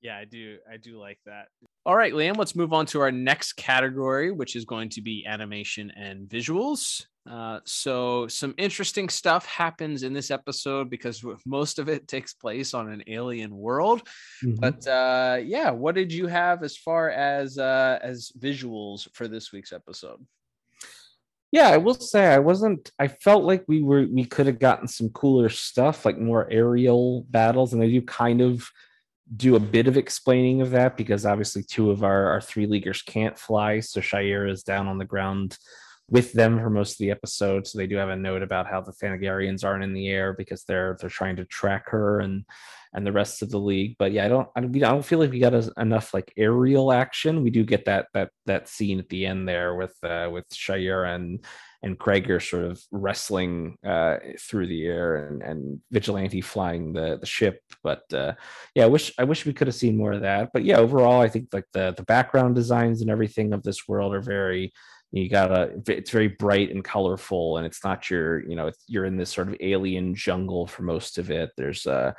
[0.00, 0.58] yeah, I do.
[0.70, 1.48] I do like that.
[1.84, 5.24] All right, Liam, let's move on to our next category, which is going to be
[5.26, 7.04] animation and visuals.
[7.30, 12.72] Uh, so, some interesting stuff happens in this episode because most of it takes place
[12.72, 14.02] on an alien world.
[14.44, 14.54] Mm-hmm.
[14.60, 19.52] But uh, yeah, what did you have as far as uh, as visuals for this
[19.52, 20.24] week's episode?
[21.52, 24.88] Yeah i will say i wasn't i felt like we were we could have gotten
[24.88, 28.68] some cooler stuff like more aerial battles and they do kind of
[29.34, 33.02] do a bit of explaining of that because obviously two of our our three leaguers
[33.02, 35.58] can't fly so Shayera is down on the ground
[36.08, 38.80] with them for most of the episode so they do have a note about how
[38.80, 42.44] the thanagarians aren't in the air because they're they're trying to track her and
[42.94, 43.96] and the rest of the league.
[43.98, 46.32] But yeah, I don't, I don't, I don't feel like we got a, enough like
[46.36, 47.42] aerial action.
[47.42, 51.14] We do get that that that scene at the end there with uh, with Shayera
[51.14, 51.44] and
[51.82, 57.18] and Kragger are sort of wrestling uh, through the air and, and Vigilante flying the
[57.20, 57.60] the ship.
[57.82, 58.34] But uh,
[58.74, 60.50] yeah, I wish I wish we could have seen more of that.
[60.52, 64.14] But yeah, overall, I think like the the background designs and everything of this world
[64.14, 64.72] are very
[65.12, 69.16] you gotta it's very bright and colorful and it's not your you know you're in
[69.16, 72.12] this sort of alien jungle for most of it there's uh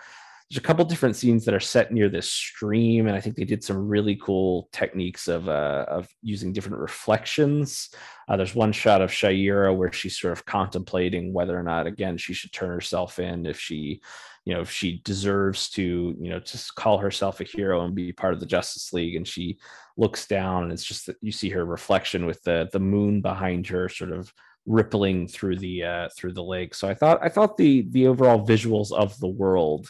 [0.50, 3.44] there's a couple different scenes that are set near this stream and i think they
[3.44, 7.90] did some really cool techniques of uh, of using different reflections.
[8.28, 12.18] Uh, there's one shot of Shayera where she's sort of contemplating whether or not again
[12.18, 14.02] she should turn herself in if she
[14.46, 18.12] you know if she deserves to you know just call herself a hero and be
[18.12, 19.16] part of the justice league.
[19.16, 19.58] And she
[19.98, 23.68] looks down and it's just that you see her reflection with the the moon behind
[23.68, 24.32] her sort of
[24.66, 26.76] rippling through the uh, through the lake.
[26.76, 29.90] So i thought i thought the the overall visuals of the world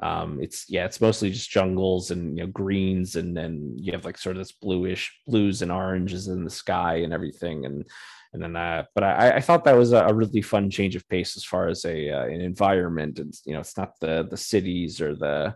[0.00, 4.04] um, it's yeah, it's mostly just jungles and you know greens, and then you have
[4.04, 7.84] like sort of this bluish blues and oranges in the sky and everything, and
[8.32, 11.36] and then uh, but I, I thought that was a, really fun change of pace
[11.36, 15.00] as far as a uh, an environment, and you know it's not the the cities
[15.00, 15.54] or the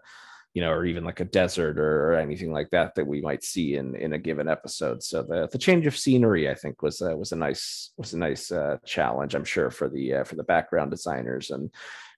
[0.55, 3.43] you know, or even like a desert or, or, anything like that that we might
[3.43, 5.03] see in in a given episode.
[5.03, 8.19] So the the change of scenery, I think, was uh, was a nice was a
[8.19, 9.35] nice uh, challenge.
[9.35, 11.71] I'm sure for the uh, for the background designers and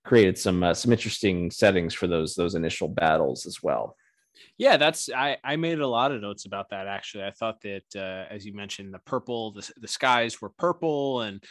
[0.05, 3.97] created some uh, some interesting settings for those those initial battles as well.
[4.59, 7.25] Yeah, that's I I made a lot of notes about that actually.
[7.25, 11.43] I thought that uh, as you mentioned, the purple the the skies were purple and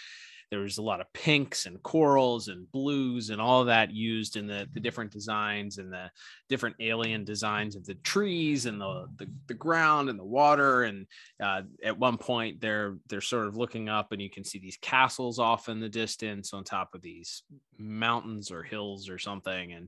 [0.53, 4.45] there was a lot of pinks and corals and blues and all that used in
[4.45, 6.11] the, the different designs and the
[6.47, 10.83] different alien designs of the trees and the, the, the ground and the water.
[10.83, 11.07] And
[11.41, 14.77] uh, at one point they're, they're sort of looking up and you can see these
[14.79, 17.41] castles off in the distance on top of these
[17.79, 19.73] mountains or hills or something.
[19.73, 19.87] And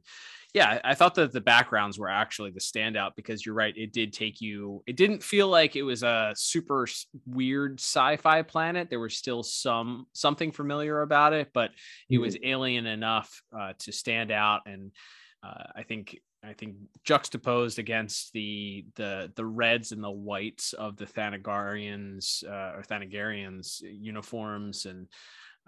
[0.55, 3.75] yeah, I thought that the backgrounds were actually the standout because you're right.
[3.75, 6.87] It did take you, it didn't feel like it was a super
[7.25, 8.89] weird sci-fi planet.
[8.89, 11.71] There was still some something familiar about it, but
[12.09, 12.47] it was mm-hmm.
[12.47, 14.61] alien enough uh, to stand out.
[14.65, 14.93] And
[15.43, 20.95] uh, I think I think juxtaposed against the the the reds and the whites of
[20.95, 25.07] the Thanagarians uh, or Thanagarians uniforms and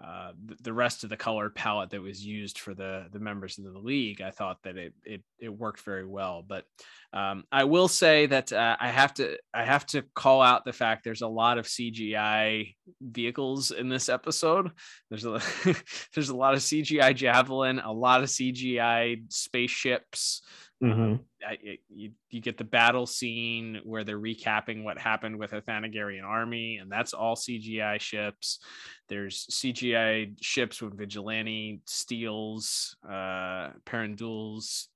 [0.03, 0.31] uh,
[0.61, 3.79] the rest of the color palette that was used for the the members of the
[3.79, 6.45] league, I thought that it it, it worked very well.
[6.47, 6.65] But
[7.13, 10.73] um, I will say that uh, I have to I have to call out the
[10.73, 14.69] fact there's a lot of CGI vehicles in this episode.
[15.09, 15.41] There's a
[16.13, 20.43] there's a lot of CGI javelin, a lot of CGI spaceships.
[20.83, 21.01] Mm-hmm.
[21.01, 21.57] Um, I,
[21.89, 26.77] you, you get the battle scene where they're recapping what happened with a Thanagarian army,
[26.77, 28.59] and that's all CGI ships.
[29.09, 34.89] There's CGI ships with Vigilante steals, uh, Paran Dul's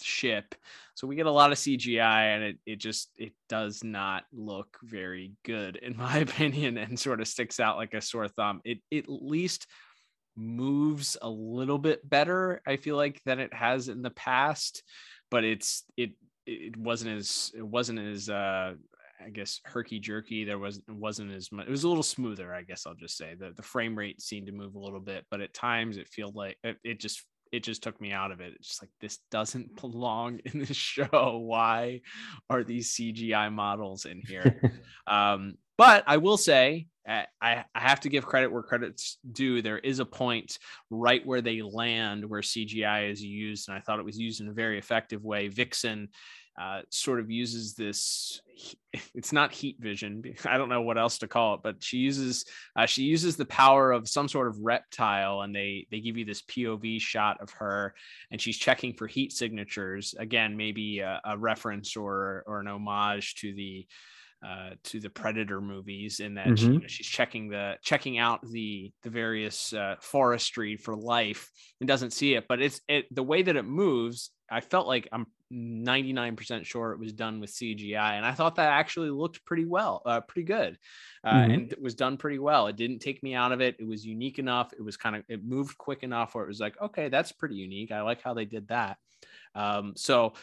[0.00, 0.54] ship.
[0.94, 4.78] So we get a lot of CGI, and it it just it does not look
[4.82, 8.60] very good in my opinion, and sort of sticks out like a sore thumb.
[8.64, 9.66] It, it at least
[10.36, 12.60] moves a little bit better.
[12.66, 14.82] I feel like than it has in the past
[15.34, 16.12] but it's it
[16.46, 18.74] it wasn't as it wasn't as uh
[19.24, 20.44] I guess herky jerky.
[20.44, 21.66] There was wasn't as much.
[21.66, 23.34] It was a little smoother, I guess I'll just say.
[23.34, 26.36] The the frame rate seemed to move a little bit, but at times it felt
[26.36, 28.52] like it, it just it just took me out of it.
[28.54, 31.42] It's just like this doesn't belong in this show.
[31.44, 32.02] Why
[32.48, 34.60] are these CGI models in here?
[35.08, 39.60] um, but I will say, I, I have to give credit where credit's due.
[39.60, 40.58] There is a point
[40.90, 44.48] right where they land where CGI is used, and I thought it was used in
[44.48, 45.48] a very effective way.
[45.48, 46.08] Vixen
[46.60, 48.40] uh, sort of uses this
[49.14, 52.44] it's not heat vision i don't know what else to call it but she uses
[52.76, 56.24] uh, she uses the power of some sort of reptile and they they give you
[56.24, 57.92] this pov shot of her
[58.30, 63.34] and she's checking for heat signatures again maybe a, a reference or or an homage
[63.34, 63.84] to the
[64.44, 66.54] uh, to the Predator movies in that mm-hmm.
[66.56, 71.50] she, you know, she's checking the checking out the the various uh, forestry for life
[71.80, 74.30] and doesn't see it, but it's it the way that it moves.
[74.50, 78.68] I felt like I'm 99% sure it was done with CGI, and I thought that
[78.68, 80.78] actually looked pretty well, uh, pretty good,
[81.24, 81.50] uh, mm-hmm.
[81.50, 82.66] and it was done pretty well.
[82.66, 83.76] It didn't take me out of it.
[83.78, 84.72] It was unique enough.
[84.74, 87.54] It was kind of it moved quick enough where it was like, okay, that's pretty
[87.54, 87.92] unique.
[87.92, 88.98] I like how they did that.
[89.54, 90.34] Um, so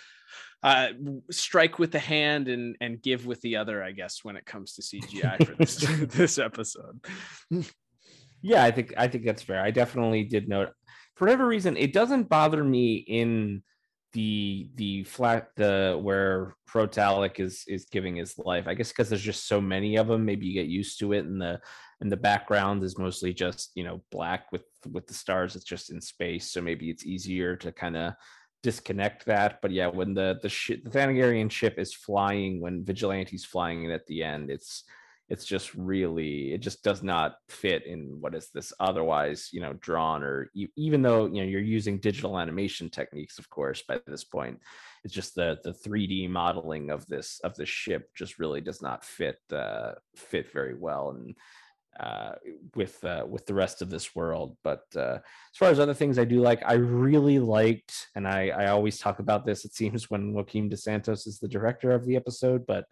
[0.63, 0.89] uh,
[1.31, 4.73] strike with the hand and and give with the other, I guess, when it comes
[4.73, 5.75] to CGI for this
[6.15, 7.03] this episode.
[8.41, 9.61] Yeah, I think I think that's fair.
[9.61, 10.69] I definitely did note
[11.21, 13.61] for whatever reason, it doesn't bother me in
[14.13, 18.67] the the flat the where Hro Talak is is giving his life.
[18.67, 21.25] I guess because there's just so many of them, maybe you get used to it,
[21.25, 21.61] and the
[22.01, 25.55] and the background is mostly just you know black with with the stars.
[25.55, 28.13] It's just in space, so maybe it's easier to kind of
[28.63, 29.59] disconnect that.
[29.61, 33.91] But yeah, when the the ship, the Thanagarian ship is flying, when Vigilante's flying it
[33.91, 34.83] at the end, it's
[35.31, 39.71] it's just really it just does not fit in what is this otherwise you know
[39.79, 44.25] drawn or even though you know you're using digital animation techniques of course by this
[44.25, 44.59] point
[45.05, 49.05] it's just the the 3d modeling of this of the ship just really does not
[49.05, 51.33] fit uh fit very well and
[51.99, 52.33] uh,
[52.75, 54.57] with uh, with the rest of this world.
[54.63, 58.49] But uh, as far as other things I do like, I really liked, and I,
[58.49, 59.65] I always talk about this.
[59.65, 62.85] It seems when Joaquin Dos Santos is the director of the episode, but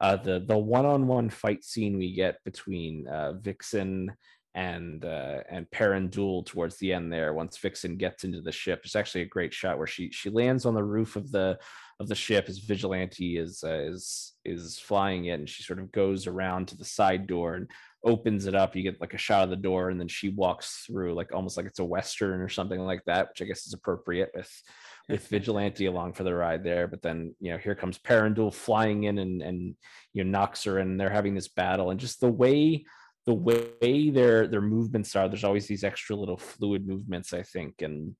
[0.00, 4.12] uh, the the one on one fight scene we get between uh, Vixen
[4.54, 7.34] and uh, and Paran Dul towards the end there.
[7.34, 10.64] Once Vixen gets into the ship, it's actually a great shot where she she lands
[10.64, 11.58] on the roof of the
[12.00, 15.92] of the ship as Vigilante is uh, is is flying it, and she sort of
[15.92, 17.70] goes around to the side door and
[18.04, 18.74] opens it up.
[18.74, 21.56] You get like a shot of the door, and then she walks through, like almost
[21.56, 24.62] like it's a western or something like that, which I guess is appropriate with
[25.08, 26.88] with Vigilante along for the ride there.
[26.88, 29.76] But then you know here comes Paran flying in and and
[30.12, 32.84] you know knocks her, and they're having this battle, and just the way
[33.26, 35.28] the way their their movements are.
[35.28, 38.14] There's always these extra little fluid movements, I think, and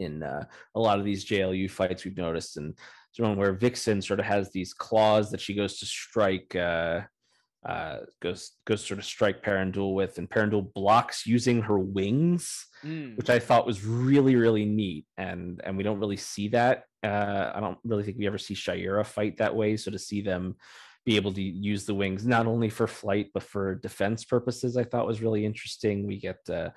[0.00, 0.44] in uh,
[0.74, 2.74] a lot of these JLU fights we've noticed, and
[3.10, 7.02] it's one where Vixen sort of has these claws that she goes to strike, uh,
[7.66, 11.78] uh, goes goes sort of strike Paran Dul with, and Paran Dul blocks using her
[11.78, 13.16] wings, mm.
[13.16, 16.84] which I thought was really really neat, and and we don't really see that.
[17.02, 20.20] Uh, I don't really think we ever see Shayera fight that way, so to see
[20.22, 20.56] them
[21.06, 24.84] be able to use the wings not only for flight but for defense purposes, I
[24.84, 26.06] thought was really interesting.
[26.06, 26.70] We get uh,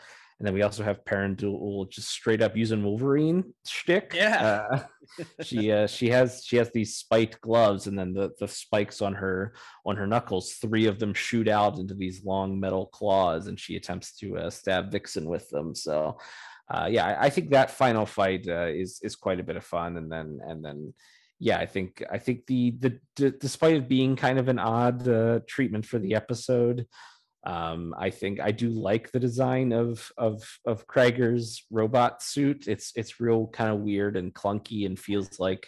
[0.43, 4.11] and then we also have Paran Dul just straight up using Wolverine shtick.
[4.13, 4.65] Yeah.
[4.69, 4.83] Uh,
[5.41, 9.13] she uh, she has she has these spiked gloves, and then the the spikes on
[9.13, 9.53] her
[9.85, 13.77] on her knuckles, three of them shoot out into these long metal claws, and she
[13.77, 15.73] attempts to uh, stab Vixen with them.
[15.73, 16.17] So.
[16.69, 19.65] Uh, yeah, I, I, think that final fight uh, is is quite a bit of
[19.65, 20.93] fun, and then and then
[21.37, 25.07] yeah, I think I think the the, the despite it being kind of an odd
[25.07, 26.87] uh, treatment for the episode,
[27.45, 32.67] um, I think I do like the design of of of Kragger's robot suit.
[32.67, 35.67] It's it's real kind of weird and clunky and feels like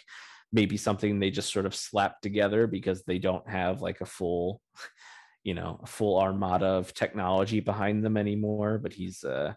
[0.52, 4.62] maybe something they just sort of slapped together because they don't have like a full,
[5.44, 8.78] you know, a full armada of technology behind them anymore.
[8.82, 9.52] But he's uh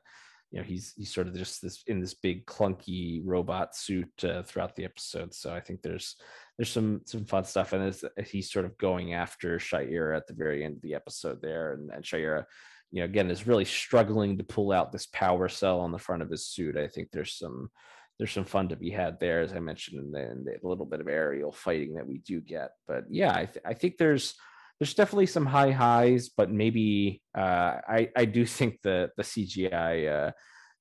[0.51, 4.43] you know he's he's sort of just this in this big clunky robot suit uh,
[4.43, 6.15] throughout the episode so i think there's
[6.59, 7.95] there's some some fun stuff and
[8.27, 11.71] he's sort of going after Shayera at the very end of the episode there.
[11.71, 12.43] And, and Shayera
[12.91, 16.21] you know again is really struggling to pull out this power cell on the front
[16.21, 16.75] of his suit.
[16.75, 17.69] I think there's some
[18.17, 20.85] there's some fun to be had there as i mentioned in the, in the little
[20.85, 22.71] bit of aerial fighting that we do get.
[22.89, 24.35] But yeah i, th- I think there's
[24.79, 30.27] there's definitely some high highs, but maybe uh, I I do think the the CGI
[30.27, 30.31] uh,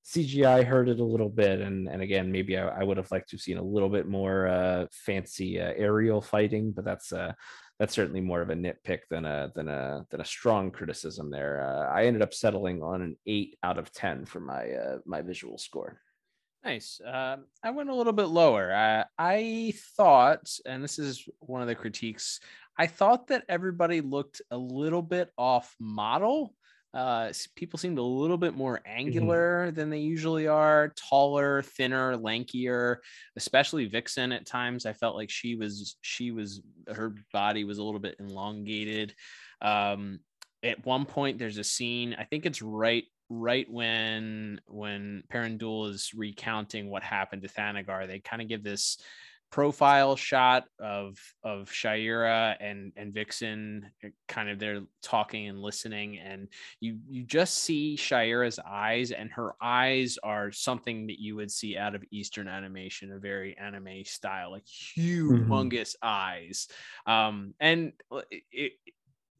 [0.08, 3.28] CGI hurt it a little bit, and and again maybe I, I would have liked
[3.30, 7.32] to have seen a little bit more uh, fancy uh, aerial fighting, but that's uh,
[7.78, 11.62] that's certainly more of a nitpick than a than a than a strong criticism there.
[11.62, 15.20] Uh, I ended up settling on an eight out of ten for my uh, my
[15.20, 16.00] visual score.
[16.64, 17.00] Nice.
[17.04, 18.74] Um, I went a little bit lower.
[18.74, 22.40] I, I thought, and this is one of the critiques
[22.78, 26.54] I thought that everybody looked a little bit off model.
[26.94, 28.98] Uh, people seemed a little bit more Mm-hmm.
[28.98, 32.96] angular than they usually are, taller, thinner, lankier.
[33.36, 36.62] Especially Vixen at times, I felt like she was she was
[36.92, 39.14] her body was a little bit elongated.
[39.60, 40.20] Um,
[40.62, 42.16] at one point, there's a scene.
[42.18, 48.06] I think it's right right when when Paran Dul is recounting what happened to Thanagar.
[48.06, 48.98] They kind of give this
[49.50, 56.18] profile shot of of Shayera and and Vixen uh, kind of they're talking and listening
[56.18, 56.48] and
[56.80, 61.78] you you just see Shayera's eyes and her eyes are something that you would see
[61.78, 66.68] out of eastern animation a very anime style like humongous eyes.
[67.06, 68.20] Um and uh,
[68.52, 68.72] it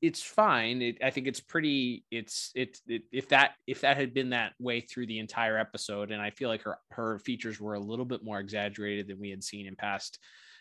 [0.00, 0.80] it's fine.
[0.80, 2.04] It, I think it's pretty.
[2.10, 6.12] It's it's it, if that if that had been that way through the entire episode,
[6.12, 9.30] and I feel like her her features were a little bit more exaggerated than we
[9.30, 10.18] had seen in past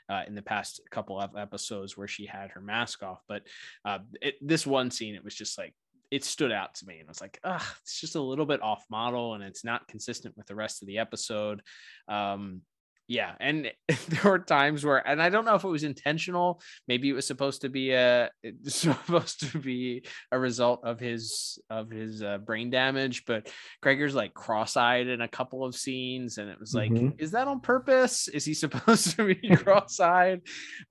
[0.10, 3.22] uh, in the past couple of episodes where she had her mask off.
[3.28, 3.44] But
[3.86, 5.74] uh, it, this one scene, it was just like
[6.10, 8.62] it stood out to me, and I was like, ah, it's just a little bit
[8.62, 11.62] off model, and it's not consistent with the rest of the episode.
[12.08, 12.62] Um,
[13.08, 13.72] yeah and
[14.10, 17.26] there were times where and i don't know if it was intentional maybe it was
[17.26, 18.30] supposed to be a
[18.68, 23.50] supposed to be a result of his of his uh, brain damage but
[23.84, 27.20] Kragger's like cross-eyed in a couple of scenes and it was like Mhm.
[27.20, 28.28] is that on purpose?
[28.28, 30.42] Is he supposed to be cross-eyed?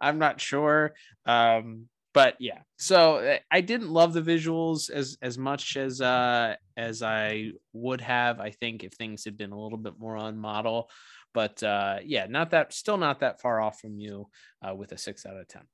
[0.00, 0.94] I'm not sure.
[1.26, 6.54] Um but yeah so uh, i didn't love the visuals as as much as uh
[6.74, 10.38] as i would have i think if things had been a little bit more on
[10.38, 10.88] model
[11.36, 14.26] but uh yeah not that still not that far off from you
[14.66, 15.64] uh with a six out of ten.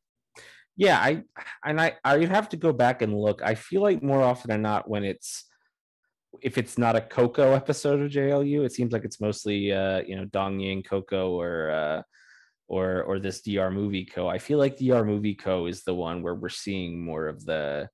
[0.77, 1.23] Yeah i
[1.65, 3.39] and i i have to go back and look.
[3.43, 5.45] I feel like more often than not when it's
[6.43, 10.17] if it's not a coco episode of jlu it seems like it's mostly uh you
[10.17, 12.03] know dong yang coco or uh
[12.67, 14.27] or or this dr movie co.
[14.27, 17.89] I feel like dr movie co is the one where we're seeing more of the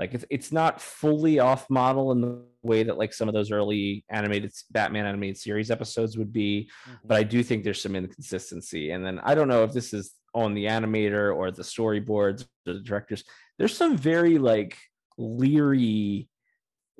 [0.00, 3.52] like it's, it's not fully off model in the way that like some of those
[3.52, 6.96] early animated batman animated series episodes would be mm-hmm.
[7.06, 8.90] but i do think there's some inconsistency.
[8.90, 12.74] And then i don't know if this is on the animator or the storyboards or
[12.74, 13.24] the directors.
[13.58, 14.76] There's some very like
[15.18, 16.28] leery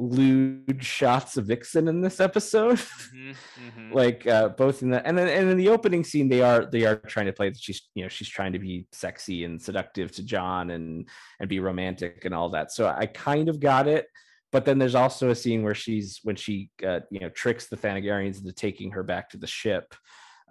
[0.01, 2.80] lewd shots of vixen in this episode.
[3.11, 3.92] Mm-hmm.
[3.92, 6.86] like uh both in the and then and in the opening scene they are they
[6.86, 10.11] are trying to play that she's you know she's trying to be sexy and seductive
[10.12, 11.09] to john and
[11.40, 12.72] and be romantic and all that.
[12.72, 14.07] So i kind of got it.
[14.53, 17.76] But then there's also a scene where she's when she uh, you know tricks the
[17.76, 19.94] thanagarians into taking her back to the ship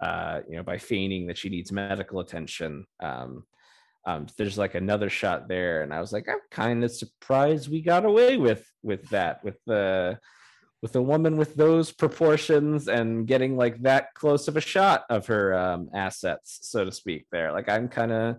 [0.00, 3.44] uh you know by feigning that she needs medical attention um
[4.06, 7.82] um there's like another shot there and i was like i'm kind of surprised we
[7.82, 10.18] got away with with that with the
[10.82, 15.26] with a woman with those proportions and getting like that close of a shot of
[15.26, 17.26] her um, assets, so to speak.
[17.30, 18.36] There, like I'm kind of,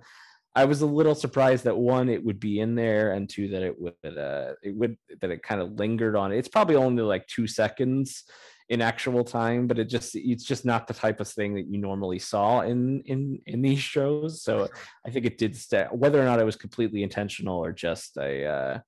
[0.56, 3.62] I was a little surprised that one, it would be in there, and two, that
[3.62, 6.32] it would, uh, it would that it kind of lingered on.
[6.32, 6.38] it.
[6.38, 8.24] It's probably only like two seconds
[8.72, 11.78] in actual time, but it just it's just not the type of thing that you
[11.78, 14.42] normally saw in in in these shows.
[14.42, 14.70] So
[15.06, 15.88] I think it did stay.
[15.92, 18.80] Whether or not it was completely intentional or just a, uh,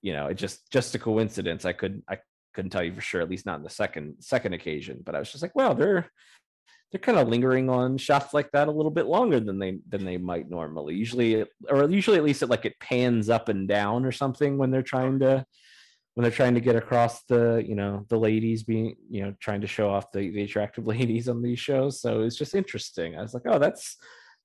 [0.00, 1.66] you know, it just just a coincidence.
[1.66, 2.16] I could I
[2.54, 5.02] couldn't tell you for sure, at least not in the second second occasion.
[5.04, 6.08] But I was just like, wow they're
[6.90, 10.06] they're kind of lingering on shots like that a little bit longer than they than
[10.06, 10.94] they might normally.
[10.94, 14.56] Usually, it- or usually at least it like it pans up and down or something
[14.56, 15.44] when they're trying to
[16.14, 19.60] when they're trying to get across the you know the ladies being you know trying
[19.60, 22.00] to show off the, the attractive ladies on these shows.
[22.00, 23.16] So it's just interesting.
[23.16, 23.96] I was like oh that's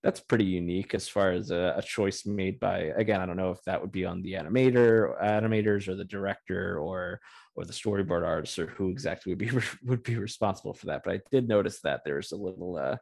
[0.03, 3.51] that's pretty unique as far as a, a choice made by again i don't know
[3.51, 7.22] if that would be on the animator animators or the director or
[7.55, 9.49] or the storyboard artist or who exactly would be
[9.84, 11.03] would be responsible for that.
[11.03, 12.97] But i did notice that there's a little uh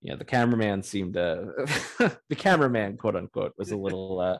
[0.00, 1.44] you know the cameraman seemed uh
[1.98, 4.38] the cameraman quote unquote was a little uh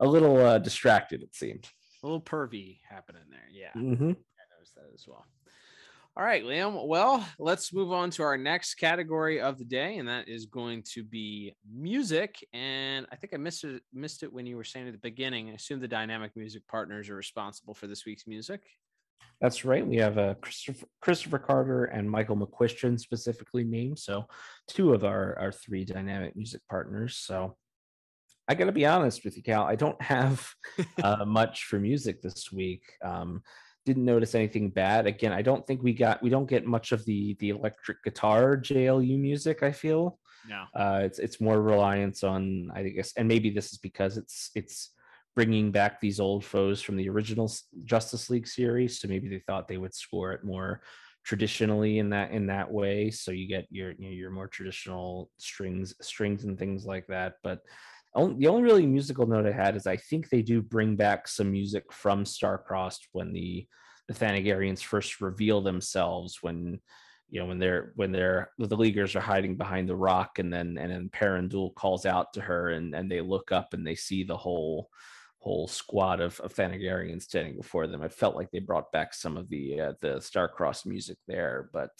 [0.00, 1.68] a little uh distracted it seemed
[2.02, 4.10] a little pervy happening there yeah Mhm.
[4.16, 5.24] i noticed that as well
[6.16, 10.08] all right liam well let's move on to our next category of the day and
[10.08, 14.46] that is going to be music and i think i missed it missed it when
[14.46, 17.86] you were saying at the beginning i assume the dynamic music partners are responsible for
[17.86, 18.62] this week's music
[19.40, 19.86] That's right.
[19.86, 23.98] We have uh, Christopher, Christopher Carter and Michael McCuistion specifically named.
[24.00, 24.26] So,
[24.66, 27.16] two of our, our three dynamic music partners.
[27.16, 27.56] So,
[28.48, 29.64] I got to be honest with you, Cal.
[29.64, 30.48] I don't have
[31.02, 32.82] uh, much for music this week.
[33.04, 33.42] Um,
[33.84, 35.06] didn't notice anything bad.
[35.06, 38.56] Again, I don't think we got we don't get much of the the electric guitar
[38.56, 39.62] JLU music.
[39.62, 40.18] I feel
[40.48, 44.50] no uh, it's it's more reliance on I guess, and maybe this is because it's
[44.54, 44.92] it's
[45.34, 47.50] bringing back these old foes from the original
[47.84, 49.00] Justice League series.
[49.00, 50.82] So maybe they thought they would score it more
[51.24, 53.10] traditionally in that in that way.
[53.10, 57.34] So you get your you know, your more traditional strings strings and things like that.
[57.42, 57.60] But
[58.14, 61.52] the only really musical note I had is I think they do bring back some
[61.52, 63.66] music from Starcrossed when the
[64.08, 66.80] the Thanagarians first reveal themselves when
[67.28, 70.78] you know when they're when they're the leaguers are hiding behind the rock and then
[70.78, 73.94] and then Paran Dul calls out to her and and they look up and they
[73.94, 74.88] see the whole
[75.40, 78.02] whole squad of, of Thanagarians standing before them.
[78.02, 81.90] It felt like they brought back some of the uh, the Starcross music there, but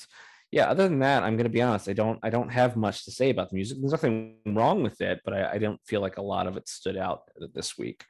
[0.50, 1.88] yeah, other than that, I'm going to be honest.
[1.88, 3.78] I don't I don't have much to say about the music.
[3.80, 6.68] There's nothing wrong with it, but I, I don't feel like a lot of it
[6.68, 7.22] stood out
[7.54, 8.04] this week.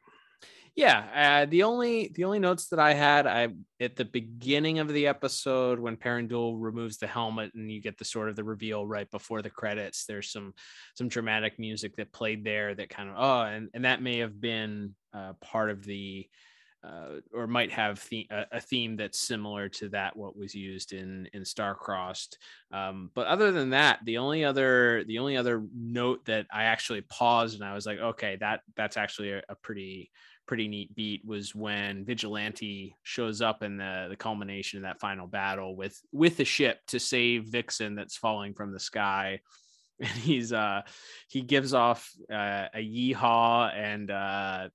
[0.76, 3.48] Yeah, uh, the only the only notes that I had, I
[3.80, 7.98] at the beginning of the episode when Paran Dul removes the helmet and you get
[7.98, 10.04] the sort of the reveal right before the credits.
[10.06, 10.54] There's some
[10.94, 14.40] some dramatic music that played there that kind of oh, and and that may have
[14.40, 16.28] been uh, part of the
[16.84, 21.28] uh, or might have the- a, theme that's similar to that what was used in
[21.32, 22.36] in Starcrossed.
[22.72, 27.00] Um, but other than that, the only other the only other note that I actually
[27.02, 30.10] paused and I was like, okay, that that's actually a, a pretty
[30.46, 35.26] pretty neat beat was when Vigilante shows up in the the culmination of that final
[35.26, 39.40] battle with with the ship to save Vixen that's falling from the sky
[40.00, 40.82] and he's uh
[41.28, 44.68] he gives off uh, a yeehaw and uh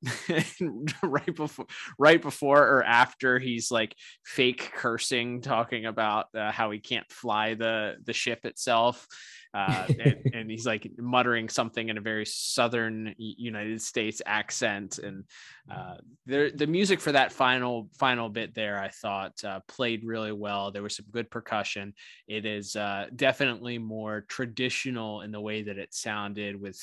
[1.04, 1.66] right before
[1.98, 3.96] right before or after he's like
[4.26, 9.08] fake cursing talking about uh, how he can't fly the the ship itself
[9.54, 15.00] uh, and, and, he's like muttering something in a very southern United States accent.
[15.00, 15.26] And
[15.72, 15.96] uh,
[16.26, 20.72] the the music for that final final bit there, I thought uh, played really well.
[20.72, 21.94] There was some good percussion.
[22.28, 26.80] It is uh, definitely more traditional in the way that it sounded with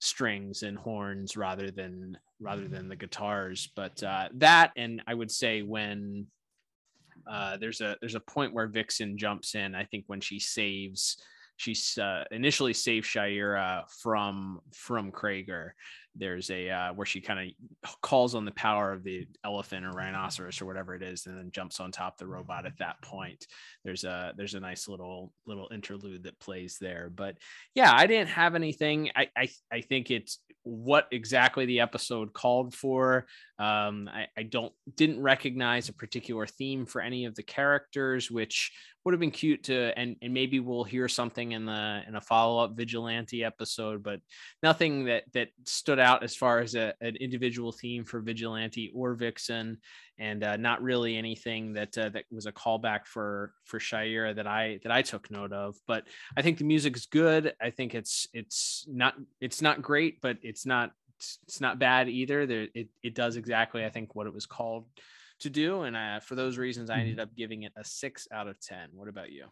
[0.00, 3.70] strings and horns rather than rather than the guitars.
[3.76, 6.26] But uh, that, and I would say when
[7.30, 9.74] uh, there's a there's a point where Vixen jumps in.
[9.74, 11.18] I think when she saves
[11.56, 15.70] she's uh, initially saved Shayera from from Kragger.
[16.16, 19.90] There's a uh, where she kind of calls on the power of the elephant or
[19.90, 23.00] rhinoceros or whatever it is, and then jumps on top of the robot at that
[23.02, 23.46] point.
[23.84, 27.10] There's a there's a nice little little interlude that plays there.
[27.14, 27.36] But
[27.74, 29.10] yeah, I didn't have anything.
[29.16, 33.26] I I, I think it's what exactly the episode called for.
[33.58, 38.72] Um, I, I don't didn't recognize a particular theme for any of the characters, which
[39.04, 42.20] would have been cute to and, and maybe we'll hear something in the in a
[42.20, 44.18] follow-up vigilante episode but
[44.62, 49.14] nothing that that stood out as far as a, an individual theme for vigilante or
[49.14, 49.78] vixen.
[50.16, 54.46] And uh, not really anything that uh, that was a callback for for Shayera that
[54.46, 55.74] I that I took note of.
[55.88, 56.04] But
[56.36, 57.52] I think the music is good.
[57.60, 60.92] I think it's it's not it's not great but it's not
[61.44, 64.86] it's not bad either there it, it does exactly I think what it was called
[65.40, 65.82] to do.
[65.82, 67.22] And uh, for those reasons, I ended mm-hmm.
[67.22, 68.90] up giving it a six out of 10.
[68.92, 69.46] What about you?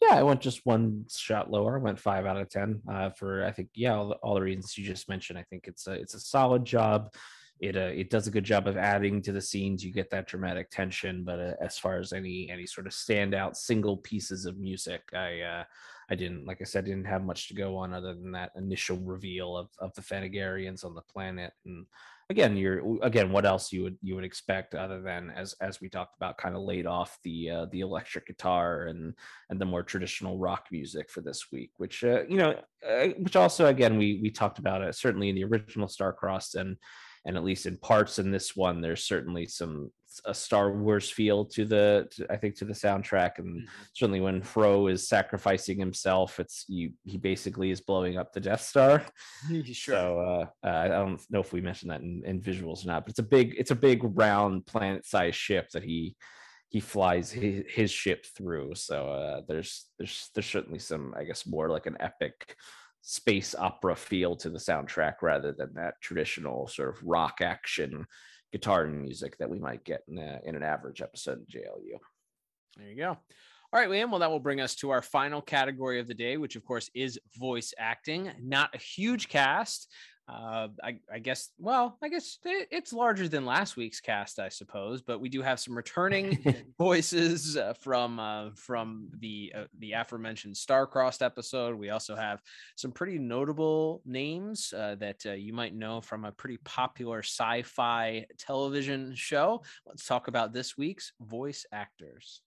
[0.00, 1.78] Yeah, I went just one shot lower.
[1.78, 4.40] I went five out of ten uh, for I think yeah all the, all the
[4.40, 5.40] reasons you just mentioned.
[5.40, 7.12] I think it's a it's a solid job.
[7.58, 9.84] It uh, it does a good job of adding to the scenes.
[9.84, 13.56] You get that dramatic tension, but uh, as far as any any sort of standout
[13.56, 15.64] single pieces of music, I uh,
[16.10, 18.96] I didn't like I said didn't have much to go on other than that initial
[18.98, 21.52] reveal of of the Thanagarians on the planet.
[21.64, 21.86] And
[22.30, 25.88] again you're again what else you would you would expect other than as as we
[25.88, 29.14] talked about kind of laid off the uh, the electric guitar and
[29.48, 32.54] and the more traditional rock music for this week which uh, you know
[32.88, 36.76] uh, which also again we we talked about it certainly in the original Starcrossed and
[37.24, 39.90] and at least in parts in this one there's certainly some
[40.24, 43.66] a star wars feel to the to, i think to the soundtrack and mm-hmm.
[43.92, 48.62] certainly when Hro is sacrificing himself it's you he basically is blowing up the death
[48.62, 49.04] star
[49.64, 49.94] sure.
[49.94, 53.04] so uh, uh, i don't know if we mentioned that in, in visuals or not
[53.04, 56.16] but it's a big it's a big round planet sized ship that he
[56.70, 61.46] he flies his, his ship through so uh, there's there's there's certainly some i guess
[61.46, 62.56] more like an epic
[63.02, 68.06] space opera feel to the soundtrack rather than that traditional sort of rock action
[68.52, 71.98] guitar music that we might get in, a, in an average episode of JLU.
[72.76, 73.18] There you go.
[73.70, 74.10] All right, Liam.
[74.10, 76.90] Well, that will bring us to our final category of the day, which of course
[76.94, 78.32] is voice acting.
[78.40, 79.92] Not a huge cast,
[80.28, 85.00] uh, I, I, guess, well, I guess it's larger than last week's cast, I suppose,
[85.00, 86.38] but we do have some returning
[86.78, 91.76] voices uh, from uh, from the uh, the aforementioned Starcrossed episode.
[91.76, 92.42] We also have
[92.76, 98.26] some pretty notable names uh, that uh, you might know from a pretty popular sci-fi
[98.36, 99.62] television show.
[99.86, 102.42] Let's talk about this week's voice actors.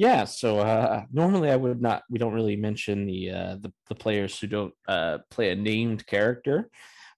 [0.00, 2.04] Yeah, so uh, normally I would not.
[2.08, 6.06] We don't really mention the uh, the, the players who don't uh, play a named
[6.06, 6.70] character,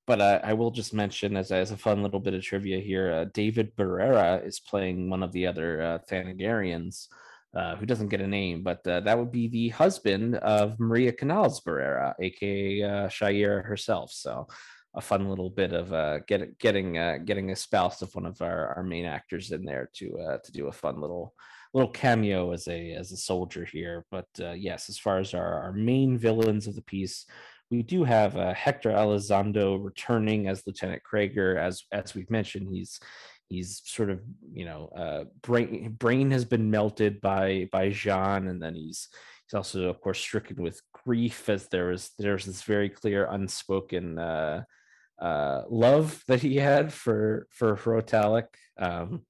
[0.05, 3.13] but I will just mention as as a fun little bit of trivia here.
[3.13, 7.07] Uh, David Barrera is playing one of the other uh, Thanagarians.
[7.55, 11.13] uh, who doesn't get a name, but uh, that would be the husband of Maria
[11.13, 14.11] Canals Barrera, aka uh, herself.
[14.13, 14.47] So
[14.95, 18.41] a fun little bit of uh, get, getting uh, getting a spouse of one of
[18.43, 21.35] our, our main actors in there to uh, to do a fun little
[21.75, 24.05] little cameo as a as a soldier here.
[24.11, 27.27] But uh, yes, as far as our, our main villains of the piece,
[27.71, 31.57] we do have uh, Hector Elizondo returning as Lieutenant Kragger.
[31.59, 33.01] As as we've mentioned, he's
[33.49, 34.21] he's sort of
[34.53, 39.09] you know uh, brain brain has been melted by by Jean, and then he's
[39.47, 44.19] he's also of course stricken with grief as there was there's this very clear unspoken
[44.19, 44.63] uh,
[45.21, 48.49] uh, love that he had for for Hro Talak
[48.79, 49.23] um,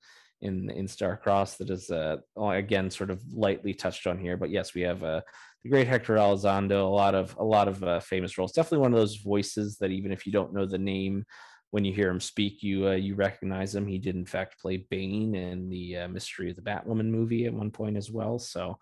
[0.42, 4.36] in in Starcross that is uh, again sort of lightly touched on here.
[4.36, 5.22] But yes, we have uh,
[5.62, 8.52] the great Hector Elizondo, a lot of a lot of uh, famous roles.
[8.52, 11.24] Definitely one of those voices that even if you don't know the name,
[11.70, 13.86] when you hear him speak, you uh, you recognize him.
[13.86, 17.54] He did in fact play Bane in the uh, Mystery of the Batwoman movie at
[17.54, 18.38] one point as well.
[18.38, 18.78] So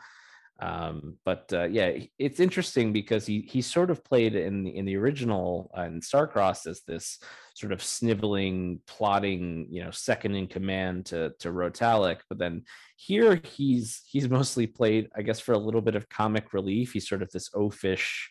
[0.61, 4.85] um, but uh, yeah, it's interesting because he he sort of played in the in
[4.85, 7.19] the original uh, in Starcross as this
[7.55, 12.19] sort of sniveling, plotting, you know, second in command to to Hro Talak.
[12.29, 12.65] But then
[12.97, 16.93] here he's he's mostly played, I guess, for a little bit of comic relief.
[16.93, 18.29] He's sort of this oafish,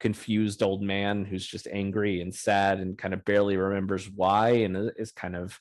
[0.00, 4.92] confused old man who's just angry and sad and kind of barely remembers why and
[4.98, 5.58] is kind of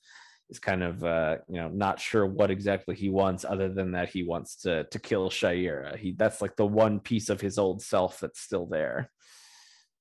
[0.49, 4.09] is kind of uh, you know not sure what exactly he wants other than that
[4.09, 5.97] he wants to to kill Shayera.
[5.97, 9.09] He that's like the one piece of his old self that's still there.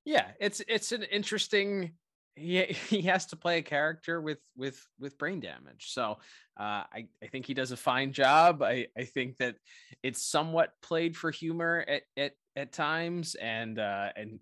[0.05, 1.93] Yeah, it's it's an interesting
[2.37, 5.87] he he has to play a character with with with brain damage.
[5.93, 6.19] So
[6.59, 8.63] uh, I I think he does a fine job.
[8.63, 9.57] I I think that
[10.03, 14.39] it's somewhat played for humor at at at times and uh and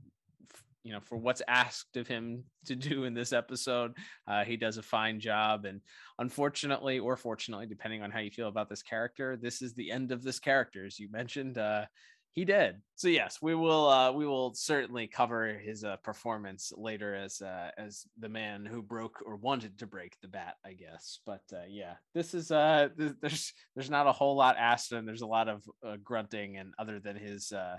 [0.84, 3.96] you know for what's asked of him to do in this episode.
[4.28, 5.80] Uh, he does a fine job and
[6.18, 10.12] unfortunately or fortunately depending on how you feel about this character this is the end
[10.12, 11.58] of this character as you mentioned.
[11.58, 11.84] Uh,
[12.32, 12.82] he did.
[12.96, 17.70] So yes we will uh, we will certainly cover his uh, performance later as uh,
[17.78, 21.20] as the man who broke or wanted to break the bat i guess.
[21.24, 25.22] But uh, yeah this is uh there's there's not a whole lot asked and there's
[25.22, 25.64] a lot of
[26.02, 27.78] grunting and other than his uh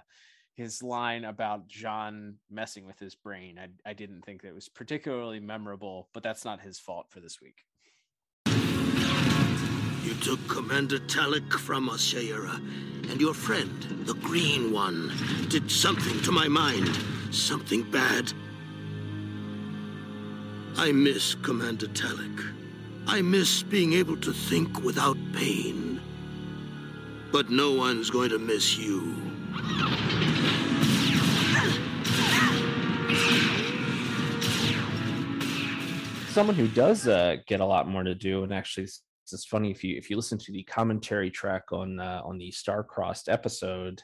[0.56, 3.60] his line about John messing with his brain.
[3.60, 7.39] I, I didn't think that was particularly memorable, but that's not his fault for this
[7.41, 7.66] week.
[10.06, 12.56] You took Commander Talak from us, Shayera,
[13.12, 15.12] and your friend, the Green One,
[15.49, 16.89] did something to my mind.
[17.32, 18.32] Something bad.
[20.78, 22.53] I miss Commander Talak.
[23.08, 26.01] I miss being able to think without pain.
[27.32, 29.16] But no one's going to miss you.
[36.36, 39.86] Someone who does uh, get a lot more to do, and actually, it's funny if
[39.86, 44.03] you if you listen to the commentary track on uh, on the Star-Crossed episode.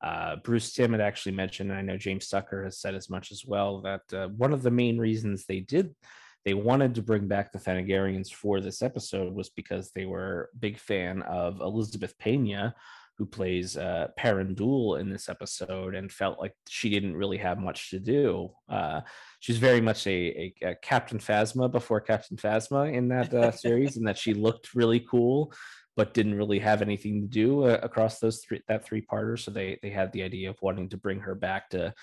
[0.00, 3.32] Uh, Bruce Timm had actually mentioned, and I know James Tucker has said as much
[3.32, 5.96] as well, that uh, one of the main reasons they did
[6.44, 10.78] they wanted to bring back the Thanagarians for this episode was because they were big
[10.78, 12.74] fan of Elizabeth Pena,
[13.16, 17.58] who plays uh, Paran Dul in this episode, and felt like she didn't really have
[17.58, 18.50] much to do.
[18.68, 19.02] Uh,
[19.40, 23.96] she's very much a, a, a, Captain Phasma before Captain Phasma in that uh, series,
[23.96, 25.52] and that she looked really cool,
[25.96, 29.38] but didn't really have anything to do uh, across those three that three parter.
[29.38, 31.94] So they they had the idea of wanting to bring her back to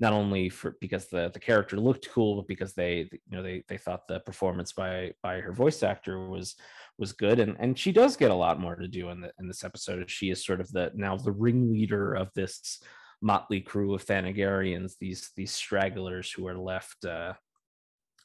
[0.00, 3.62] not only for because the the character looked cool, but because they you know they
[3.68, 6.54] they thought the performance by by her voice actor was
[7.00, 9.48] was good, and and she does get a lot more to do in the in
[9.48, 10.08] this episode.
[10.08, 12.80] She is sort of the now the ringleader of this
[13.22, 17.32] motley crew of Thanagarians, these these stragglers who are left uh,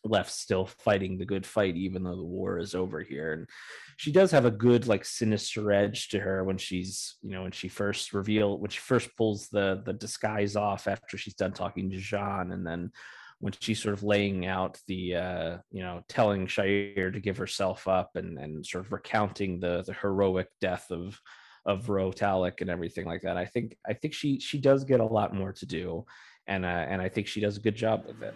[0.05, 3.49] left still fighting the good fight even though the war is over here and
[3.97, 7.51] she does have a good like sinister edge to her when she's you know when
[7.51, 11.89] she first reveal when she first pulls the the disguise off after she's done talking
[11.89, 12.91] to Jean and then
[13.39, 17.87] when she's sort of laying out the uh you know telling Shayera to give herself
[17.87, 21.19] up and and sort of recounting the the heroic death of
[21.65, 24.99] of Hro Talak and everything like that I think I think she she does get
[24.99, 26.05] a lot more to do
[26.47, 28.33] and uh, and I think she does a good job with it.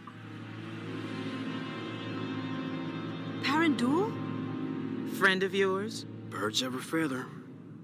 [3.43, 4.11] Paran Dul?
[5.17, 6.05] Friend of yours?
[6.29, 7.25] Birds of a feather.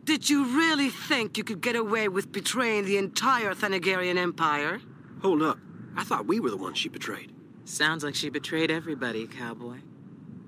[0.03, 4.79] Did you really think you could get away with betraying the entire Thanagarian Empire?
[5.21, 5.57] Hold up.
[5.95, 7.31] I thought we were the ones she betrayed.
[7.63, 9.79] Sounds like she betrayed everybody, cowboy.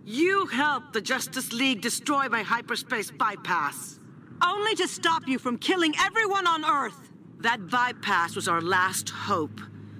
[0.05, 3.99] You helped the Justice League destroy my hyperspace bypass.
[4.43, 7.11] Only to stop you from killing everyone on Earth.
[7.39, 9.59] That bypass was our last hope.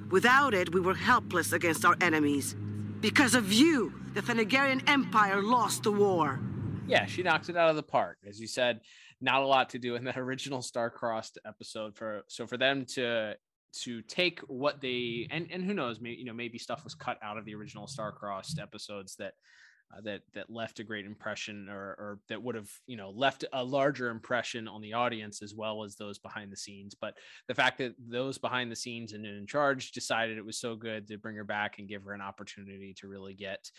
[0.10, 2.56] Without it, we were helpless against our enemies.
[3.02, 6.40] Because of you, the Thanagarian Empire lost the war.
[6.88, 8.18] Yeah, she knocked it out of the park.
[8.26, 8.82] As you said,
[9.20, 13.36] not a lot to do in that original star-crossed episode for so for them to
[13.72, 17.18] to take what they and and who knows maybe you know maybe stuff was cut
[17.22, 19.34] out of the original star-crossed episodes that
[19.96, 23.46] uh, that that left a great impression or, or that would have you know left
[23.54, 26.94] a larger impression on the audience as well as those behind the scenes.
[27.00, 27.16] But
[27.48, 31.08] the fact that those behind the scenes and in charge decided it was so good
[31.08, 33.72] to bring her back and give her an opportunity to really get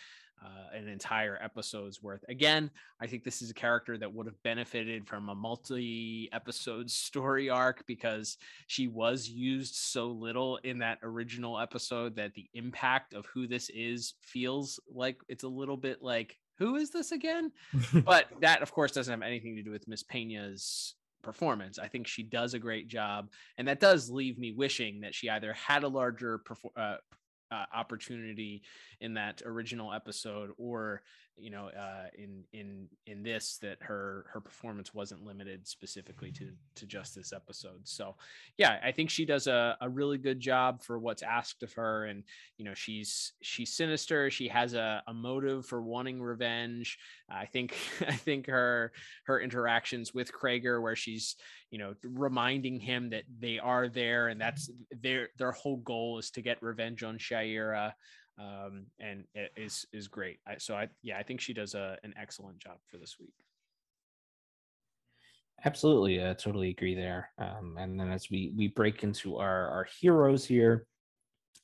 [0.43, 2.23] uh, an entire episode's worth.
[2.29, 2.69] Again,
[3.01, 7.49] I think this is a character that would have benefited from a multi episode story
[7.49, 8.37] arc because
[8.67, 13.69] she was used so little in that original episode that the impact of who this
[13.73, 17.51] is feels like it's a little bit like, who is this again?
[18.05, 21.79] but that, of course, doesn't have anything to do with Miss Pena's performance.
[21.79, 25.29] I think she does a great job, and that does leave me wishing that she
[25.29, 26.97] either had a larger perfor- uh,
[27.51, 28.61] uh, opportunity
[28.99, 31.01] in that original episode or
[31.39, 36.51] you know uh, in in in this that her her performance wasn't limited specifically to
[36.75, 37.81] to just this episode.
[37.83, 38.15] So
[38.57, 42.05] yeah i think she does a, a really good job for what's asked of her.
[42.05, 42.23] And
[42.57, 44.29] you know she's she's sinister.
[44.29, 46.97] She has a, a motive for wanting revenge.
[47.29, 47.75] I think
[48.07, 48.91] i think her
[49.25, 51.35] her interactions with Kragger where she's
[51.71, 54.69] you know reminding him that they are there and that's
[55.01, 57.93] their their whole goal is to get revenge on Shayera
[58.39, 60.39] um, and it is is great.
[60.47, 63.33] I, so I yeah, I think she does a, an excellent job for this week.
[65.65, 67.31] Absolutely, I totally agree there.
[67.37, 70.85] Um, and then as we we break into our our heroes here,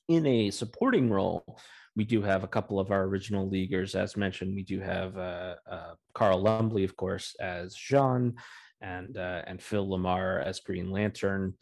[0.10, 1.58] in a supporting role,
[1.96, 3.96] we do have a couple of our original leaguers.
[3.96, 8.34] As mentioned, we do have uh, uh, Carl Lumbly, of course, as J'onn,
[8.82, 11.54] and uh, and Phil LaMarr as Green Lantern.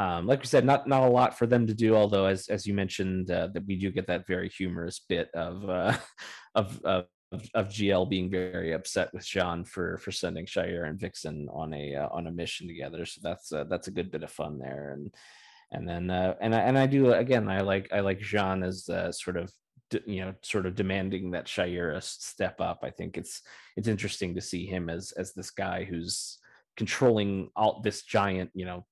[0.00, 1.94] Um, like we said, not not a lot for them to do.
[1.94, 5.68] Although, as as you mentioned, uh, that we do get that very humorous bit of
[5.68, 5.94] uh,
[6.54, 7.04] of, of
[7.52, 11.96] of GL being very upset with J'onn for for sending Shayera and Vixen on a
[11.96, 13.04] uh, on a mission together.
[13.04, 14.92] So that's uh, that's a good bit of fun there.
[14.94, 15.14] And
[15.70, 17.50] and then uh, and I, and I do again.
[17.50, 19.52] I like I like J'onn as uh, sort of
[20.06, 22.80] you know sort of demanding that Shayera step up.
[22.84, 23.42] I think it's
[23.76, 26.38] it's interesting to see him as as this guy who's
[26.78, 28.86] controlling all this giant you know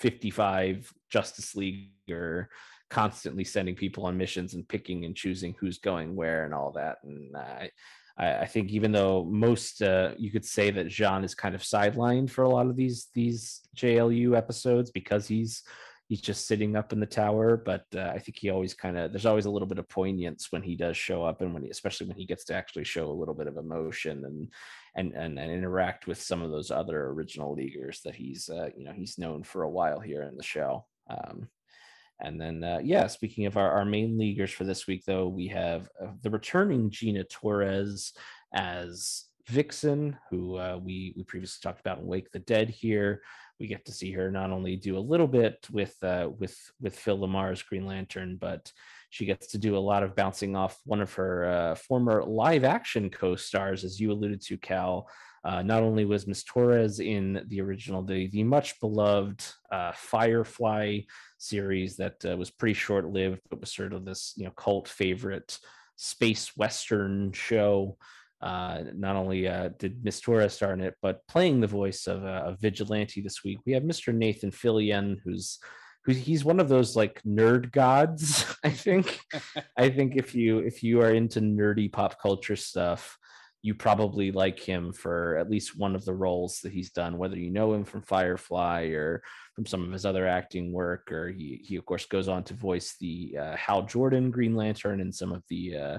[0.00, 2.48] 55 Justice League or
[2.88, 6.96] constantly sending people on missions and picking and choosing who's going where and all that.
[7.04, 7.70] And I,
[8.18, 12.30] I think even though most uh, you could say that J'onn is kind of sidelined
[12.30, 15.62] for a lot of these these JLU episodes because he's
[16.08, 17.56] he's just sitting up in the tower.
[17.56, 20.48] But uh, I think he always kind of there's always a little bit of poignance
[20.50, 23.10] when he does show up, and when he, especially when he gets to actually show
[23.10, 24.48] a little bit of emotion and
[24.96, 28.84] and and, and interact with some of those other original leaguers that he's uh, you
[28.84, 30.86] know he's known for a while here in the show.
[31.08, 31.48] Um,
[32.22, 35.48] and then, uh, yeah, speaking of our, our main leaguers for this week, though, we
[35.48, 38.12] have uh, the returning Gina Torres
[38.54, 42.68] as Vixen, who uh, we we previously talked about in Wake the Dead.
[42.68, 43.22] Here,
[43.58, 46.98] we get to see her not only do a little bit with uh, with with
[46.98, 48.70] Phil LaMarr's Green Lantern, but
[49.10, 52.64] she gets to do a lot of bouncing off one of her uh, former live
[52.64, 55.08] action co stars, as you alluded to, Cal.
[55.42, 59.42] Uh, not only was Miss Torres in the original, the, the much beloved
[59.72, 61.00] uh, Firefly
[61.38, 64.86] series that uh, was pretty short lived, but was sort of this you know cult
[64.86, 65.58] favorite
[65.96, 67.96] space western show.
[68.40, 72.24] Uh, not only uh, did Miss Torres star in it, but playing the voice of
[72.24, 74.14] uh, a vigilante this week, we have Mr.
[74.14, 75.58] Nathan Fillion, who's
[76.04, 79.20] who he's one of those like nerd gods i think
[79.76, 83.16] i think if you if you are into nerdy pop culture stuff
[83.62, 87.36] you probably like him for at least one of the roles that he's done whether
[87.36, 89.22] you know him from firefly or
[89.54, 92.54] from some of his other acting work or he he of course goes on to
[92.54, 95.98] voice the uh, hal jordan green lantern in some of the uh,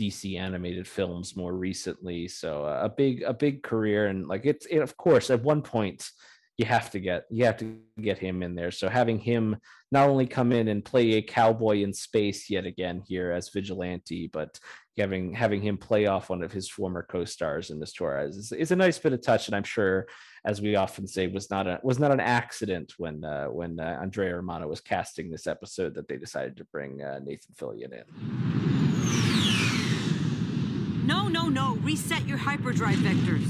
[0.00, 2.28] DC animated films more recently.
[2.28, 5.62] So uh, a big a big career and like it's it, of course at one
[5.62, 6.08] point
[6.58, 8.70] you have to get you have to get him in there.
[8.70, 9.56] So having him
[9.90, 14.28] not only come in and play a cowboy in space yet again here as vigilante,
[14.32, 14.58] but
[14.98, 18.70] having having him play off one of his former co-stars in this Torres is, is
[18.70, 20.06] a nice bit of touch, and I'm sure,
[20.44, 23.98] as we often say, was not a was not an accident when uh, when uh,
[24.02, 28.04] Andrea Romano was casting this episode that they decided to bring uh, Nathan Fillion in.
[31.06, 31.76] No, no, no!
[31.76, 33.48] Reset your hyperdrive vectors.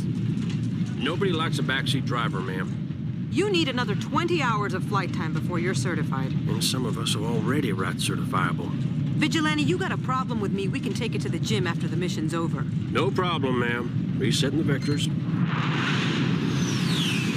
[0.97, 2.92] Nobody likes a backseat driver, ma'am.
[3.33, 6.33] You need another 20 hours of flight time before you're certified.
[6.33, 8.69] And some of us are already rat certifiable.
[9.17, 10.69] Vigilante, you got a problem with me.
[10.69, 12.61] We can take it to the gym after the mission's over.
[12.91, 14.17] No problem, ma'am.
[14.19, 15.07] Resetting the vectors.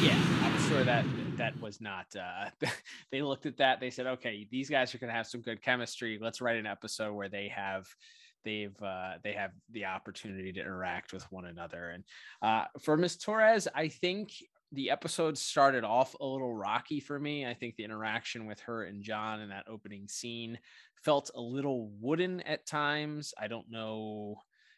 [0.04, 1.06] Yeah, I'm sure that
[1.38, 2.50] that was not uh
[3.12, 5.62] they looked at that they said okay these guys are going to have some good
[5.62, 7.86] chemistry let's write an episode where they have
[8.46, 11.90] they've uh, they have the opportunity to interact with one another.
[11.90, 12.04] And
[12.42, 14.32] uh, for Miss Torres, I think
[14.72, 17.46] the episode started off a little rocky for me.
[17.46, 20.60] I think the interaction with her and John in that opening scene
[21.04, 23.34] felt a little wooden at times.
[23.40, 24.36] I don't know,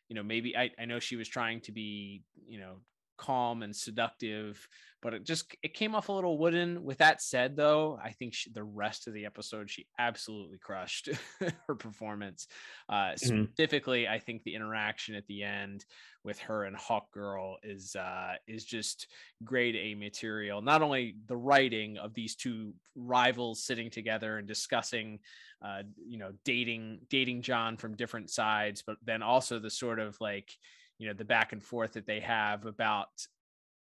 [0.09, 2.81] you know, maybe I, I know she was trying to be, you know,
[3.17, 4.67] calm and seductive
[5.07, 6.83] but it just it came off a little wooden.
[6.83, 11.07] With that said though i think she, the rest of the episode she absolutely crushed
[11.67, 12.45] her performance.
[12.89, 13.45] Uh mm-hmm.
[13.45, 15.85] specifically i think the interaction at the end
[16.25, 19.07] with her and hawk girl is uh is just
[19.45, 20.61] grade a material.
[20.61, 25.19] Not only the writing of these two rivals sitting together and discussing
[25.63, 30.17] uh you know dating dating john from different sides but then also the sort of
[30.19, 30.51] like
[30.97, 33.07] you know the back and forth that they have about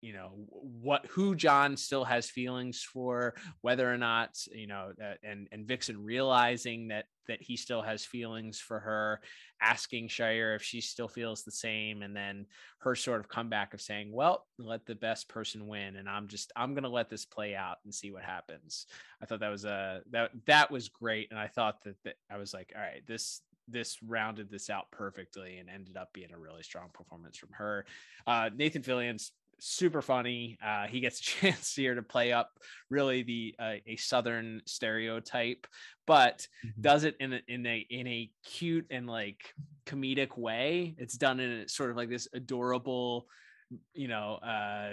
[0.06, 5.14] you know what who John still has feelings for, whether or not you know, uh,
[5.24, 9.20] and and Vixen realizing that that he still has feelings for her,
[9.60, 12.46] asking Shayera if she still feels the same, and then
[12.78, 16.52] her sort of comeback of saying, "Well, let the best person win," and I'm just
[16.54, 18.86] I'm gonna let this play out and see what happens.
[19.20, 22.36] I thought that was a that that was great, and I thought that, that I
[22.36, 26.38] was like, all right, this this rounded this out perfectly and ended up being a
[26.38, 27.84] really strong performance from her.
[28.24, 30.58] Uh, Nathan Fillion's super funny.
[30.64, 32.50] Uh, he gets a chance here to play up
[32.90, 35.66] really the uh, a southern stereotype,
[36.06, 36.80] but mm-hmm.
[36.80, 39.54] does it in a, in a in a cute and like
[39.86, 40.94] comedic way.
[40.98, 43.26] It's done in a, sort of like this adorable
[43.94, 44.90] you know uh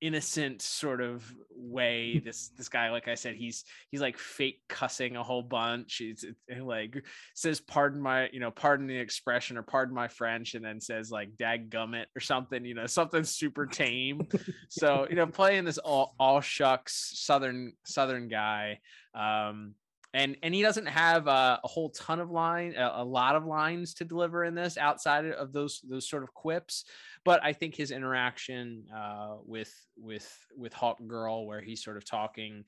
[0.00, 5.16] innocent sort of way this this guy like i said he's he's like fake cussing
[5.16, 5.96] a whole bunch.
[5.96, 6.24] He's
[6.60, 7.04] like
[7.34, 11.10] says pardon my you know pardon the expression or pardon my french and then says
[11.10, 14.26] like dag gummit or something you know something super tame.
[14.68, 18.80] So you know playing this all all shucks southern southern guy
[19.14, 19.74] um
[20.18, 23.46] and and he doesn't have a, a whole ton of line a, a, lot of
[23.46, 26.84] lines to deliver in this outside of those those sort of quips.
[27.24, 32.04] But i think his interaction uh, with with with hawk girl where he's sort of
[32.04, 32.64] talking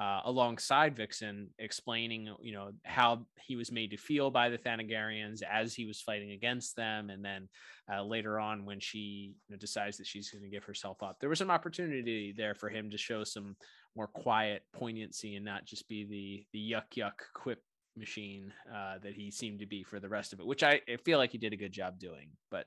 [0.00, 5.42] uh, alongside Vixen, explaining, you know, how he was made to feel by the Thanagarians
[5.42, 7.48] as he was fighting against them, and then
[7.92, 11.18] uh, later on when she you know, decides that she's going to give herself up,
[11.20, 13.54] there was an opportunity there for him to show some
[13.94, 17.62] more quiet poignancy and not just be the the yuck yuck quip
[17.96, 20.96] machine uh, that he seemed to be for the rest of it, which I, I
[21.04, 22.30] feel like he did a good job doing.
[22.50, 22.66] But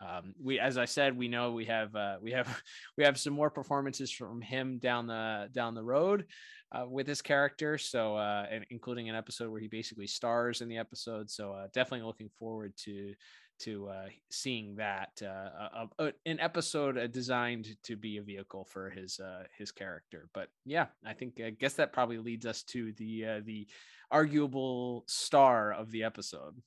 [0.00, 2.62] um, we, as I said, we know we have uh, we have
[2.98, 6.26] we have some more performances from him down the down the road
[6.74, 7.78] uh, with his character.
[7.78, 11.30] So, uh, and including an episode where he basically stars in the episode.
[11.30, 13.14] So, uh, definitely looking forward to
[13.60, 18.90] to uh, seeing that uh, uh, an episode uh, designed to be a vehicle for
[18.90, 20.28] his uh, his character.
[20.34, 23.66] But yeah, I think I guess that probably leads us to the uh, the
[24.10, 26.60] arguable star of the episode.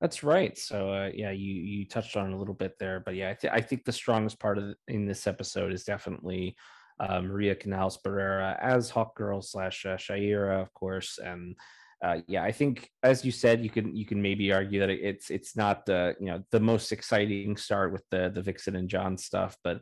[0.00, 0.56] That's right.
[0.56, 3.52] So uh, yeah, you you touched on a little bit there, but yeah, I, th-
[3.52, 6.56] I think the strongest part of the, in this episode is definitely
[7.00, 11.56] uh, Maria Canals Barrera as Hawk Girl slash uh, Shayera, of course, and
[12.04, 15.30] uh, yeah, I think as you said, you can you can maybe argue that it's
[15.30, 19.16] it's not the you know the most exciting start with the the Vixen and John
[19.18, 19.80] stuff, but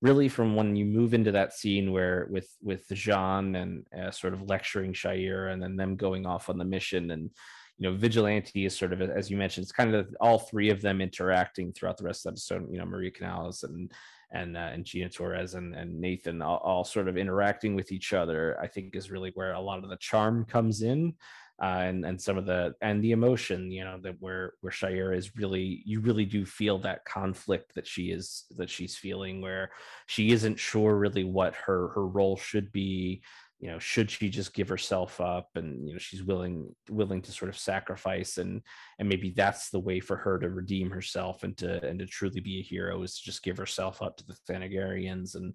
[0.00, 4.32] really from when you move into that scene where with with J'onn and uh, sort
[4.32, 7.30] of lecturing Shayera and then them going off on the mission and
[7.78, 10.82] you know vigilante is sort of as you mentioned it's kind of all three of
[10.82, 13.92] them interacting throughout the rest of the episode you know maria canals and
[14.30, 18.12] and uh, and gina torres and, and nathan all, all, sort of interacting with each
[18.12, 21.14] other i think is really where a lot of the charm comes in
[21.60, 25.16] uh, and and some of the and the emotion you know that where where Shayera
[25.16, 29.70] is really you really do feel that conflict that she is that she's feeling where
[30.06, 33.22] she isn't sure really what her her role should be
[33.60, 37.32] you know should she just give herself up and you know she's willing willing to
[37.32, 38.62] sort of sacrifice and
[38.98, 42.40] and maybe that's the way for her to redeem herself and to and to truly
[42.40, 45.54] be a hero is to just give herself up to the Thanagarians and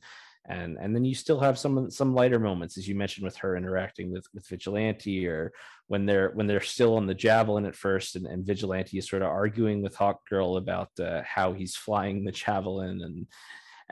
[0.50, 3.56] and and then you still have some some lighter moments as you mentioned with her
[3.56, 5.54] interacting with with vigilante or
[5.88, 9.22] when they're when they're still on the javelin at first and, and vigilante is sort
[9.22, 13.26] of arguing with hawk girl about uh, how he's flying the javelin and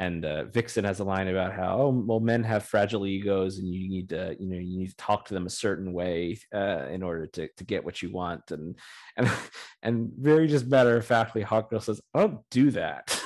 [0.01, 3.71] and uh, Vixen has a line about how oh well men have fragile egos and
[3.71, 6.87] you need to you know you need to talk to them a certain way uh,
[6.89, 8.49] in order to, to get what you want.
[8.49, 8.75] And
[9.15, 9.29] and
[9.83, 13.17] and very just matter of factly Hawkgirl says I don't do that.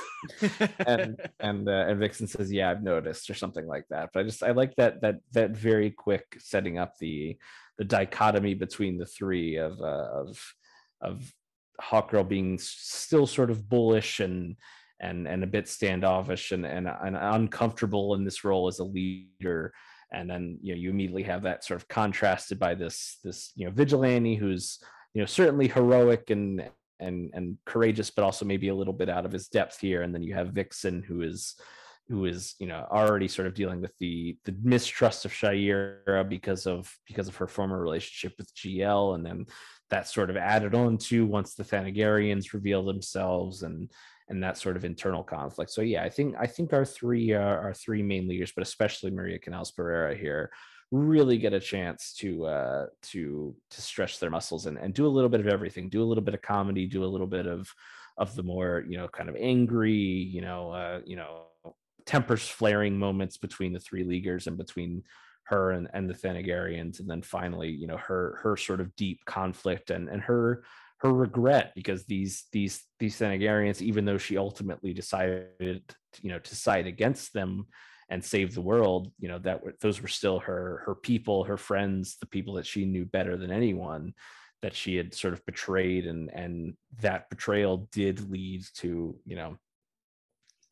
[0.86, 4.10] And and uh, and Vixen says yeah I've noticed or something like that.
[4.12, 7.38] But I just I like that that that very quick setting up the
[7.78, 10.54] the dichotomy between the three of uh, of
[11.00, 11.32] of
[11.80, 14.56] Hawkgirl being still sort of bullish and
[15.00, 19.72] and and a bit standoffish and, and and uncomfortable in this role as a leader
[20.12, 23.66] and then you know you immediately have that sort of contrasted by this this you
[23.66, 24.78] know vigilante who's
[25.12, 26.68] you know certainly heroic and
[27.00, 30.02] and and courageous, but also maybe a little bit out of his depth here.
[30.02, 31.54] And then you have Vixen, who is
[32.08, 36.66] who is you know already sort of dealing with the the mistrust of Shayera because
[36.66, 39.46] of because of her former relationship with GL, and then
[39.90, 43.90] that sort of added on to once the Thanagarians reveal themselves and
[44.28, 45.70] and that sort of internal conflict.
[45.70, 49.10] So yeah, I think I think our three uh, our three main leaders, but especially
[49.10, 50.50] Maria Canals Barrera here,
[50.90, 55.08] really get a chance to uh, to to stretch their muscles and, and do a
[55.08, 55.88] little bit of everything.
[55.88, 56.86] Do a little bit of comedy.
[56.86, 57.68] Do a little bit of
[58.18, 61.46] of the more you know kind of angry you know uh, you know
[62.06, 65.02] tempers flaring moments between the three leaguers and between
[65.44, 69.24] her and, and the Thanagarians, and then finally, you know, her her sort of deep
[69.26, 70.64] conflict and and her
[70.98, 75.82] her regret because these these these Thanagarians, even though she ultimately decided,
[76.22, 77.66] you know, to side against them
[78.08, 82.16] and save the world, you know, that those were still her her people, her friends,
[82.20, 84.14] the people that she knew better than anyone
[84.62, 89.56] that she had sort of betrayed and and that betrayal did lead to you know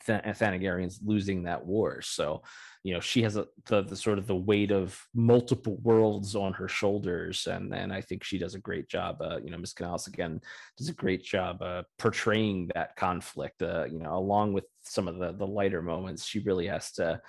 [0.06, 2.02] Thanagarians losing that war.
[2.02, 2.42] So,
[2.82, 6.52] you know, she has a, the, the, sort of the weight of multiple worlds on
[6.52, 9.16] her shoulders, and and I think she does a great job.
[9.20, 10.40] Uh, you know, Miss Canals again
[10.76, 13.62] does a great job uh, portraying that conflict.
[13.62, 17.20] Uh, you know, along with some of the the lighter moments, she really has to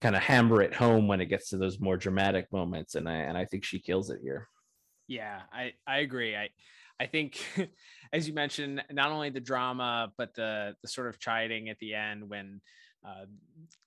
[0.00, 3.16] kind of hammer it home when it gets to those more dramatic moments, and I
[3.16, 4.48] and I think she kills it here.
[5.06, 6.36] Yeah, I I agree.
[6.36, 6.48] I
[7.00, 7.40] I think,
[8.12, 11.94] as you mentioned, not only the drama, but the the sort of chiding at the
[11.94, 12.60] end when
[13.04, 13.24] uh,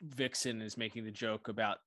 [0.01, 1.77] Vixen is making the joke about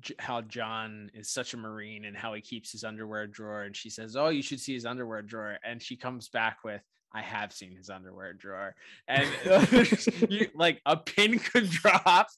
[0.00, 3.76] j- how John is such a marine and how he keeps his underwear drawer, and
[3.76, 6.82] she says, "Oh, you should see his underwear drawer," and she comes back with,
[7.14, 8.74] I have seen his underwear drawer,
[9.06, 9.28] and
[10.30, 12.28] you, like a pin could drop,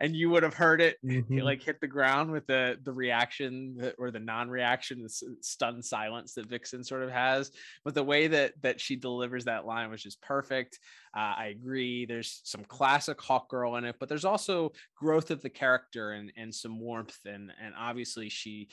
[0.00, 1.38] and you would have heard it mm-hmm.
[1.38, 6.34] like hit the ground with the the reaction that, or the non-reaction, the stunned silence
[6.34, 7.50] that Vixen sort of has.
[7.84, 10.78] But the way that that she delivers that line was just perfect.
[11.16, 12.04] Uh, I agree.
[12.04, 16.32] There's some classic Hawk Girl in it, but there's also growth of the character and
[16.36, 18.68] and some warmth, and and obviously she,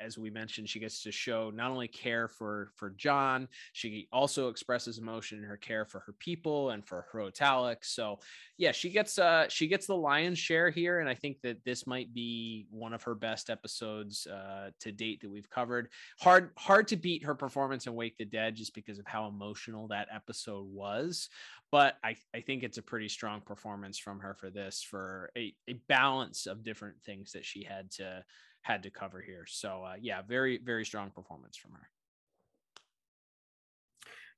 [0.00, 4.48] as we mentioned, she gets to show not only care for for John, she also
[4.66, 7.76] expresses emotion in her care for her people and for Hro Talak.
[7.82, 8.18] So
[8.58, 11.86] yeah, she gets uh she gets the lion's share here, and I think that this
[11.86, 15.88] might be one of her best episodes uh, to date that we've covered.
[16.18, 19.86] Hard hard to beat her performance in Wake the Dead just because of how emotional
[19.88, 21.28] that episode was
[21.72, 25.52] but I, I think it's a pretty strong performance from her for this for a,
[25.68, 28.24] a balance of different things that she had to
[28.62, 31.88] had to cover here so uh, yeah very very strong performance from her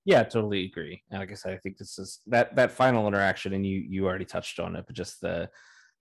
[0.04, 3.52] yeah totally agree and like i said i think this is that that final interaction
[3.52, 5.48] and you you already touched on it but just the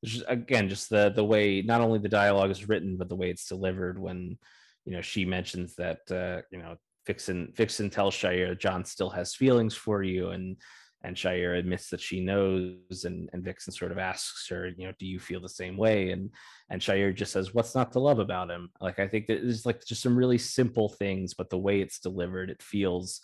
[0.05, 3.29] just, again just the the way not only the dialogue is written but the way
[3.29, 4.37] it's delivered when
[4.85, 6.75] you know she mentions that uh you know
[7.05, 10.57] Vixen Vixen tells Shayera John still has feelings for you and
[11.03, 14.93] and Shayera admits that she knows and, and Vixen sort of asks her, you know,
[14.97, 16.11] do you feel the same way?
[16.11, 16.31] And
[16.69, 18.69] and Shayera just says, What's not to love about him?
[18.81, 21.99] Like I think that there's like just some really simple things, but the way it's
[21.99, 23.21] delivered, it feels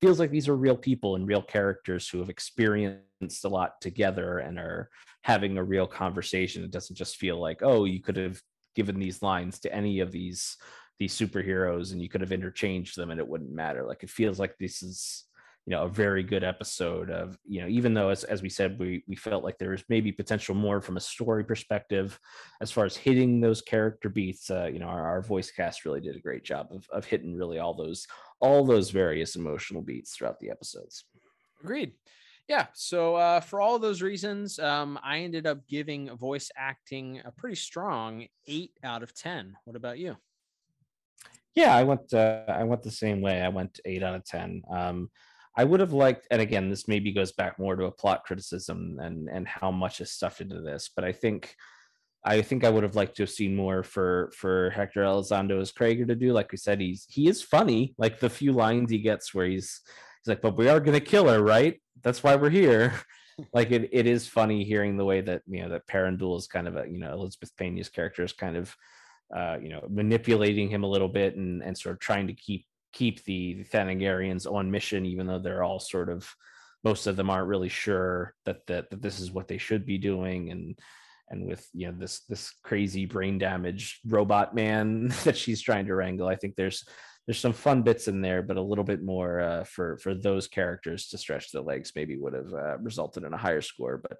[0.00, 4.38] feels like these are real people and real characters who have experienced a lot together
[4.38, 4.90] and are
[5.22, 6.64] having a real conversation.
[6.64, 8.40] It doesn't just feel like, oh, you could have
[8.74, 10.56] given these lines to any of these
[10.98, 13.84] these superheroes and you could have interchanged them and it wouldn't matter.
[13.84, 15.28] Like it feels like this is
[15.68, 18.78] you know a very good episode of you know even though as, as we said
[18.78, 22.18] we we felt like there was maybe potential more from a story perspective
[22.62, 26.00] as far as hitting those character beats uh, you know our, our voice cast really
[26.00, 28.06] did a great job of, of hitting really all those
[28.40, 31.04] all those various emotional beats throughout the episodes.
[31.62, 31.92] Agreed.
[32.48, 37.30] Yeah so uh, for all those reasons um, i ended up giving voice acting a
[37.30, 40.16] pretty strong 8 out of 10 what about you?
[41.54, 43.42] Yeah i went uh, i went the same way.
[43.42, 45.10] I went 8 out of 10 um,
[45.56, 49.00] I would have liked, and again, this maybe goes back more to a plot criticism
[49.02, 51.56] and and how much is stuffed into this, but I think
[52.24, 55.72] I think I would have liked to have seen more for for Hector Elizondo as
[55.72, 56.32] Kragger to do.
[56.32, 57.94] Like we said, he's he is funny.
[57.96, 59.80] Like the few lines he gets where he's
[60.22, 61.80] he's like, "But we are gonna kill her, right?
[62.02, 62.94] That's why we're here."
[63.52, 66.48] like it, it is funny hearing the way that you know that Paran Dul is
[66.48, 68.76] kind of a you know Elizabeth Pena's character is kind of
[69.34, 72.66] uh, you know manipulating him a little bit and and sort of trying to keep
[72.92, 76.28] keep the Thanagarians on mission, even though they're all sort of
[76.84, 79.98] most of them aren't really sure that that, that this is what they should be
[79.98, 80.78] doing and
[81.30, 85.94] and with you know this this crazy brain damage robot man that she's trying to
[85.94, 86.84] wrangle i think there's
[87.26, 90.48] there's some fun bits in there but a little bit more uh, for for those
[90.48, 94.18] characters to stretch the legs maybe would have uh, resulted in a higher score but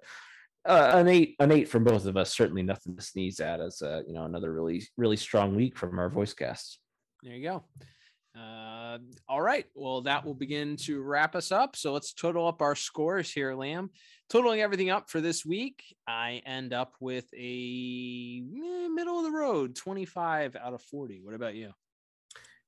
[0.65, 3.81] uh, an eight an eight from both of us certainly nothing to sneeze at as
[3.81, 6.79] uh, you know another really really strong week from our voice casts
[7.23, 7.63] there you go
[8.37, 9.65] Uh, all right.
[9.75, 11.75] Well, that will begin to wrap us up.
[11.75, 13.89] So let's total up our scores here, Liam.
[14.29, 19.31] Totaling everything up for this week, I end up with a eh, middle of the
[19.31, 21.21] road 25 out of 40.
[21.23, 21.73] What about you?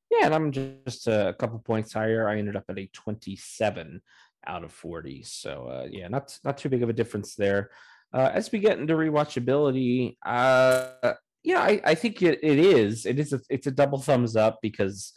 [0.09, 2.27] Yeah, and I'm just a couple points higher.
[2.27, 4.01] I ended up at a 27
[4.47, 5.23] out of 40.
[5.23, 7.69] So uh, yeah, not not too big of a difference there.
[8.13, 11.13] Uh, as we get into rewatchability, uh,
[11.43, 13.05] yeah, I, I think it, it is.
[13.05, 13.33] It is.
[13.33, 15.13] A, it's a double thumbs up because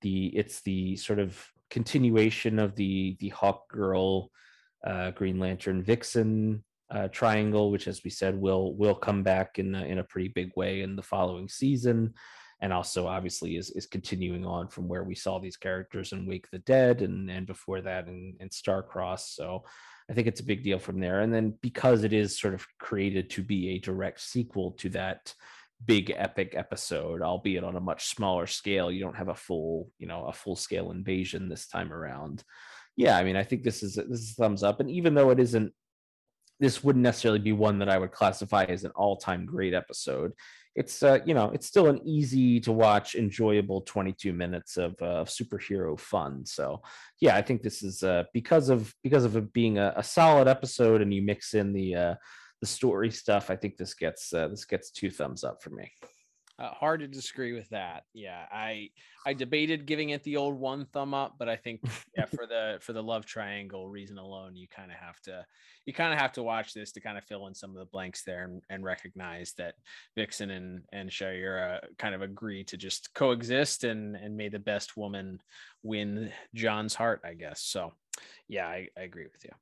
[0.00, 4.30] the it's the sort of continuation of the the Hawk Girl,
[4.84, 9.74] uh, Green Lantern, Vixen uh, triangle, which, as we said, will will come back in
[9.74, 12.14] a, in a pretty big way in the following season,
[12.60, 16.50] and also obviously is is continuing on from where we saw these characters in Wake
[16.50, 19.34] the Dead and and before that in, in Starcross.
[19.34, 19.64] So.
[20.10, 21.20] I think it's a big deal from there.
[21.20, 25.34] And then because it is sort of created to be a direct sequel to that
[25.84, 30.08] big epic episode albeit on a much smaller scale you don't have a full you
[30.08, 32.42] know a full scale invasion this time around
[32.98, 35.40] yeah i mean i think this is this is thumbs up and even though it
[35.40, 35.72] isn't
[36.60, 40.32] this wouldn't necessarily be one that i would classify as an all-time great episode
[40.74, 45.24] it's uh, you know it's still an easy to watch enjoyable 22 minutes of, uh,
[45.24, 46.82] superhero fun so
[47.20, 50.46] yeah i think this is uh, because of because of it being a, a solid
[50.46, 52.14] episode and you mix in the uh,
[52.60, 55.90] the story stuff, I think this gets uh, this gets two thumbs up for me.
[56.58, 58.02] Uh, hard to disagree with that.
[58.12, 58.90] Yeah, I
[59.24, 61.80] I debated giving it the old one thumb up, but I think
[62.16, 65.46] yeah for the for the love triangle reason alone, you kind of have to
[65.86, 67.84] you kind of have to watch this to kind of fill in some of the
[67.84, 69.74] blanks there and, and recognize that
[70.16, 74.96] Vixen and and Shayera kind of agree to just coexist and and may the best
[74.96, 75.40] woman
[75.84, 77.62] win John's heart, I guess.
[77.62, 77.92] So
[78.48, 79.52] yeah, I, I agree with you.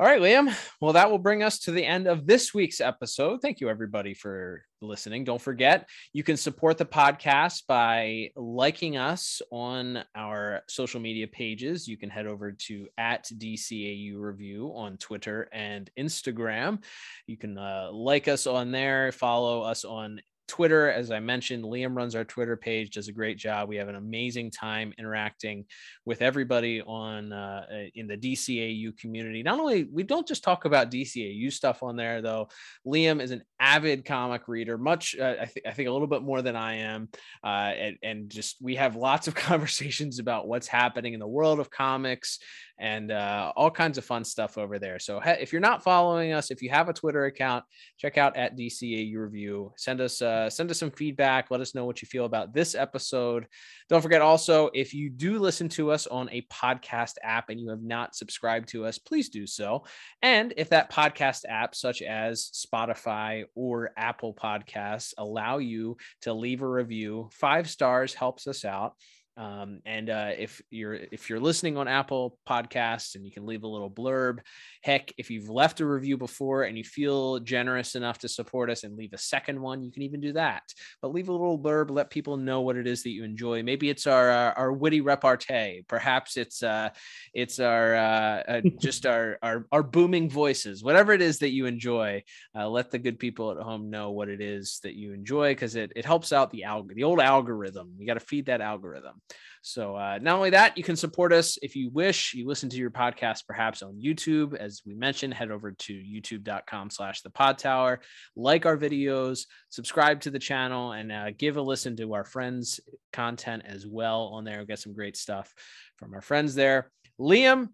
[0.00, 0.50] All right, Liam.
[0.80, 3.42] Well, that will bring us to the end of this week's episode.
[3.42, 5.24] Thank you, everybody, for listening.
[5.24, 11.86] Don't forget, you can support the podcast by liking us on our social media pages.
[11.86, 16.82] You can head over to at DCAU Review on Twitter and Instagram.
[17.26, 21.96] You can uh, like us on there, follow us on Twitter, as I mentioned, Liam
[21.96, 23.68] runs our Twitter page, does a great job.
[23.68, 25.64] We have an amazing time interacting
[26.04, 29.44] with everybody on uh, in the DCAU community.
[29.44, 32.48] Not only we don't just talk about DCAU stuff on there, though.
[32.84, 36.22] Liam is an avid comic reader, much uh, I, th- I, think a little bit
[36.22, 37.10] more than I am,
[37.44, 41.60] uh, and, and just we have lots of conversations about what's happening in the world
[41.60, 42.40] of comics
[42.80, 44.98] and uh, all kinds of fun stuff over there.
[44.98, 47.64] So if you're not following us, if you have a Twitter account,
[47.98, 49.72] check out at DCAU Review.
[49.76, 51.50] Send us uh, send us some feedback.
[51.50, 53.46] Let us know what you feel about this episode.
[53.90, 57.68] Don't forget also if you do listen to us on a podcast app and you
[57.68, 59.84] have not subscribed to us, please do so.
[60.22, 66.62] And if that podcast app, such as Spotify or Apple Podcasts, allow you to leave
[66.62, 68.94] a review, five stars helps us out.
[69.36, 73.62] Um, and uh, if you're if you're listening on Apple Podcasts and you can leave
[73.62, 74.40] a little blurb,
[74.82, 78.84] heck, if you've left a review before and you feel generous enough to support us
[78.84, 80.64] and leave a second one, you can even do that.
[81.00, 83.62] But leave a little blurb, let people know what it is that you enjoy.
[83.62, 85.84] Maybe it's our uh, our witty repartee.
[85.88, 86.90] Perhaps it's uh
[87.32, 90.82] it's our uh, uh just our, our our booming voices.
[90.82, 92.22] Whatever it is that you enjoy,
[92.54, 95.76] uh, let the good people at home know what it is that you enjoy because
[95.76, 97.94] it it helps out the alg the old algorithm.
[97.96, 99.22] You got to feed that algorithm.
[99.62, 102.32] So uh, not only that, you can support us if you wish.
[102.32, 104.54] You listen to your podcast perhaps on YouTube.
[104.56, 107.98] As we mentioned, head over to youtube.com slash the Podtower,
[108.36, 112.80] like our videos, subscribe to the channel, and uh, give a listen to our friends'
[113.12, 114.58] content as well on there.
[114.58, 115.52] We'll get some great stuff
[115.96, 116.90] from our friends there.
[117.20, 117.68] Liam,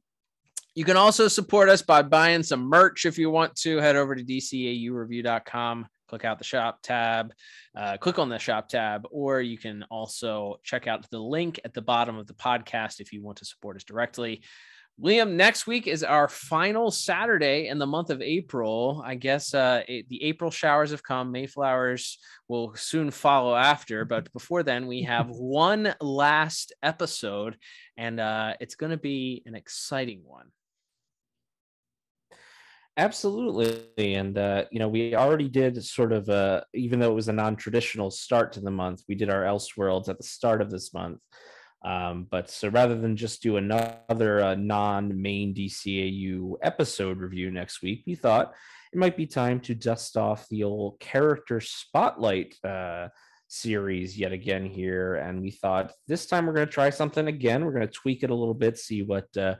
[0.74, 3.78] you can also support us by buying some merch if you want to.
[3.78, 7.32] Head over to dcaureview.com click out the shop tab,
[7.76, 11.74] uh, click on the shop tab, or you can also check out the link at
[11.74, 14.42] the bottom of the podcast if you want to support us directly.
[15.02, 19.02] Liam, next week is our final Saturday in the month of April.
[19.04, 21.30] I guess uh, it, the April showers have come.
[21.30, 22.18] Mayflowers
[22.48, 24.06] will soon follow after.
[24.06, 27.58] But before then, we have one last episode,
[27.98, 30.46] and uh, it's going to be an exciting one.
[32.98, 34.14] Absolutely.
[34.14, 37.32] And, uh, you know, we already did sort of, uh, even though it was a
[37.32, 40.94] non traditional start to the month, we did our Elseworlds at the start of this
[40.94, 41.20] month.
[41.84, 47.82] Um, but so rather than just do another uh, non main DCAU episode review next
[47.82, 48.54] week, we thought
[48.92, 53.08] it might be time to dust off the old character spotlight uh,
[53.46, 55.16] series yet again here.
[55.16, 57.64] And we thought this time we're going to try something again.
[57.64, 59.56] We're going to tweak it a little bit, see what uh,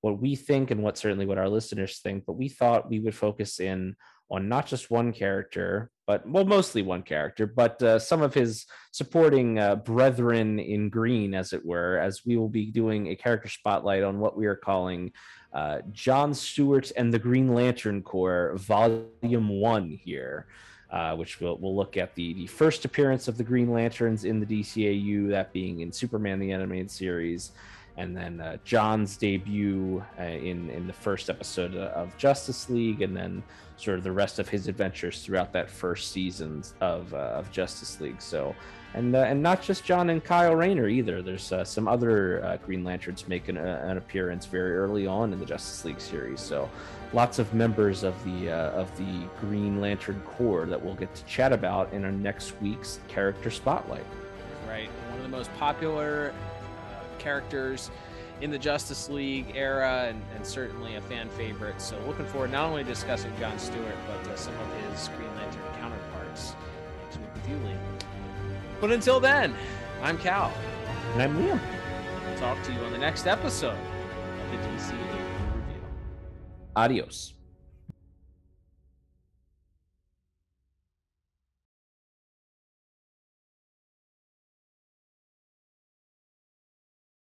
[0.00, 3.14] what we think and what certainly what our listeners think, but we thought we would
[3.14, 3.96] focus in
[4.30, 8.66] on not just one character, but well, mostly one character, but uh, some of his
[8.92, 13.48] supporting uh, brethren in green, as it were, as we will be doing a character
[13.48, 15.12] spotlight on what we are calling
[15.52, 20.46] uh, John Stewart and the Green Lantern Corps, Volume One here.
[20.88, 24.38] Uh, which we'll, we'll look at the, the first appearance of the Green Lanterns in
[24.38, 27.50] the DCAU, that being in Superman the Animated Series,
[27.96, 33.16] and then uh, John's debut uh, in in the first episode of Justice League, and
[33.16, 33.42] then
[33.76, 38.00] sort of the rest of his adventures throughout that first season of uh, of Justice
[38.00, 38.20] League.
[38.20, 38.54] So,
[38.94, 41.22] and uh, and not just John and Kyle Rayner either.
[41.22, 45.46] There's uh, some other uh, Green Lanterns making an appearance very early on in the
[45.46, 46.40] Justice League series.
[46.40, 46.68] So,
[47.14, 51.52] lots of members of the of the Green Lantern Corps that we'll get to chat
[51.52, 54.04] about in our next week's character spotlight.
[54.68, 56.34] Right, one of the most popular
[57.26, 57.90] characters
[58.40, 61.80] in the Justice League era and, and, certainly a fan favorite.
[61.80, 65.34] So looking forward not only to discussing John Stewart, but uh, some of his Green
[65.34, 66.54] Lantern counterparts
[67.02, 67.74] next week with you, Lee.
[68.80, 69.56] But until then,
[70.02, 70.52] I'm Cal.
[71.14, 71.58] And I'm Liam.
[72.28, 75.26] I'll talk to you on the next episode of the DC Review.
[76.76, 77.35] Adios.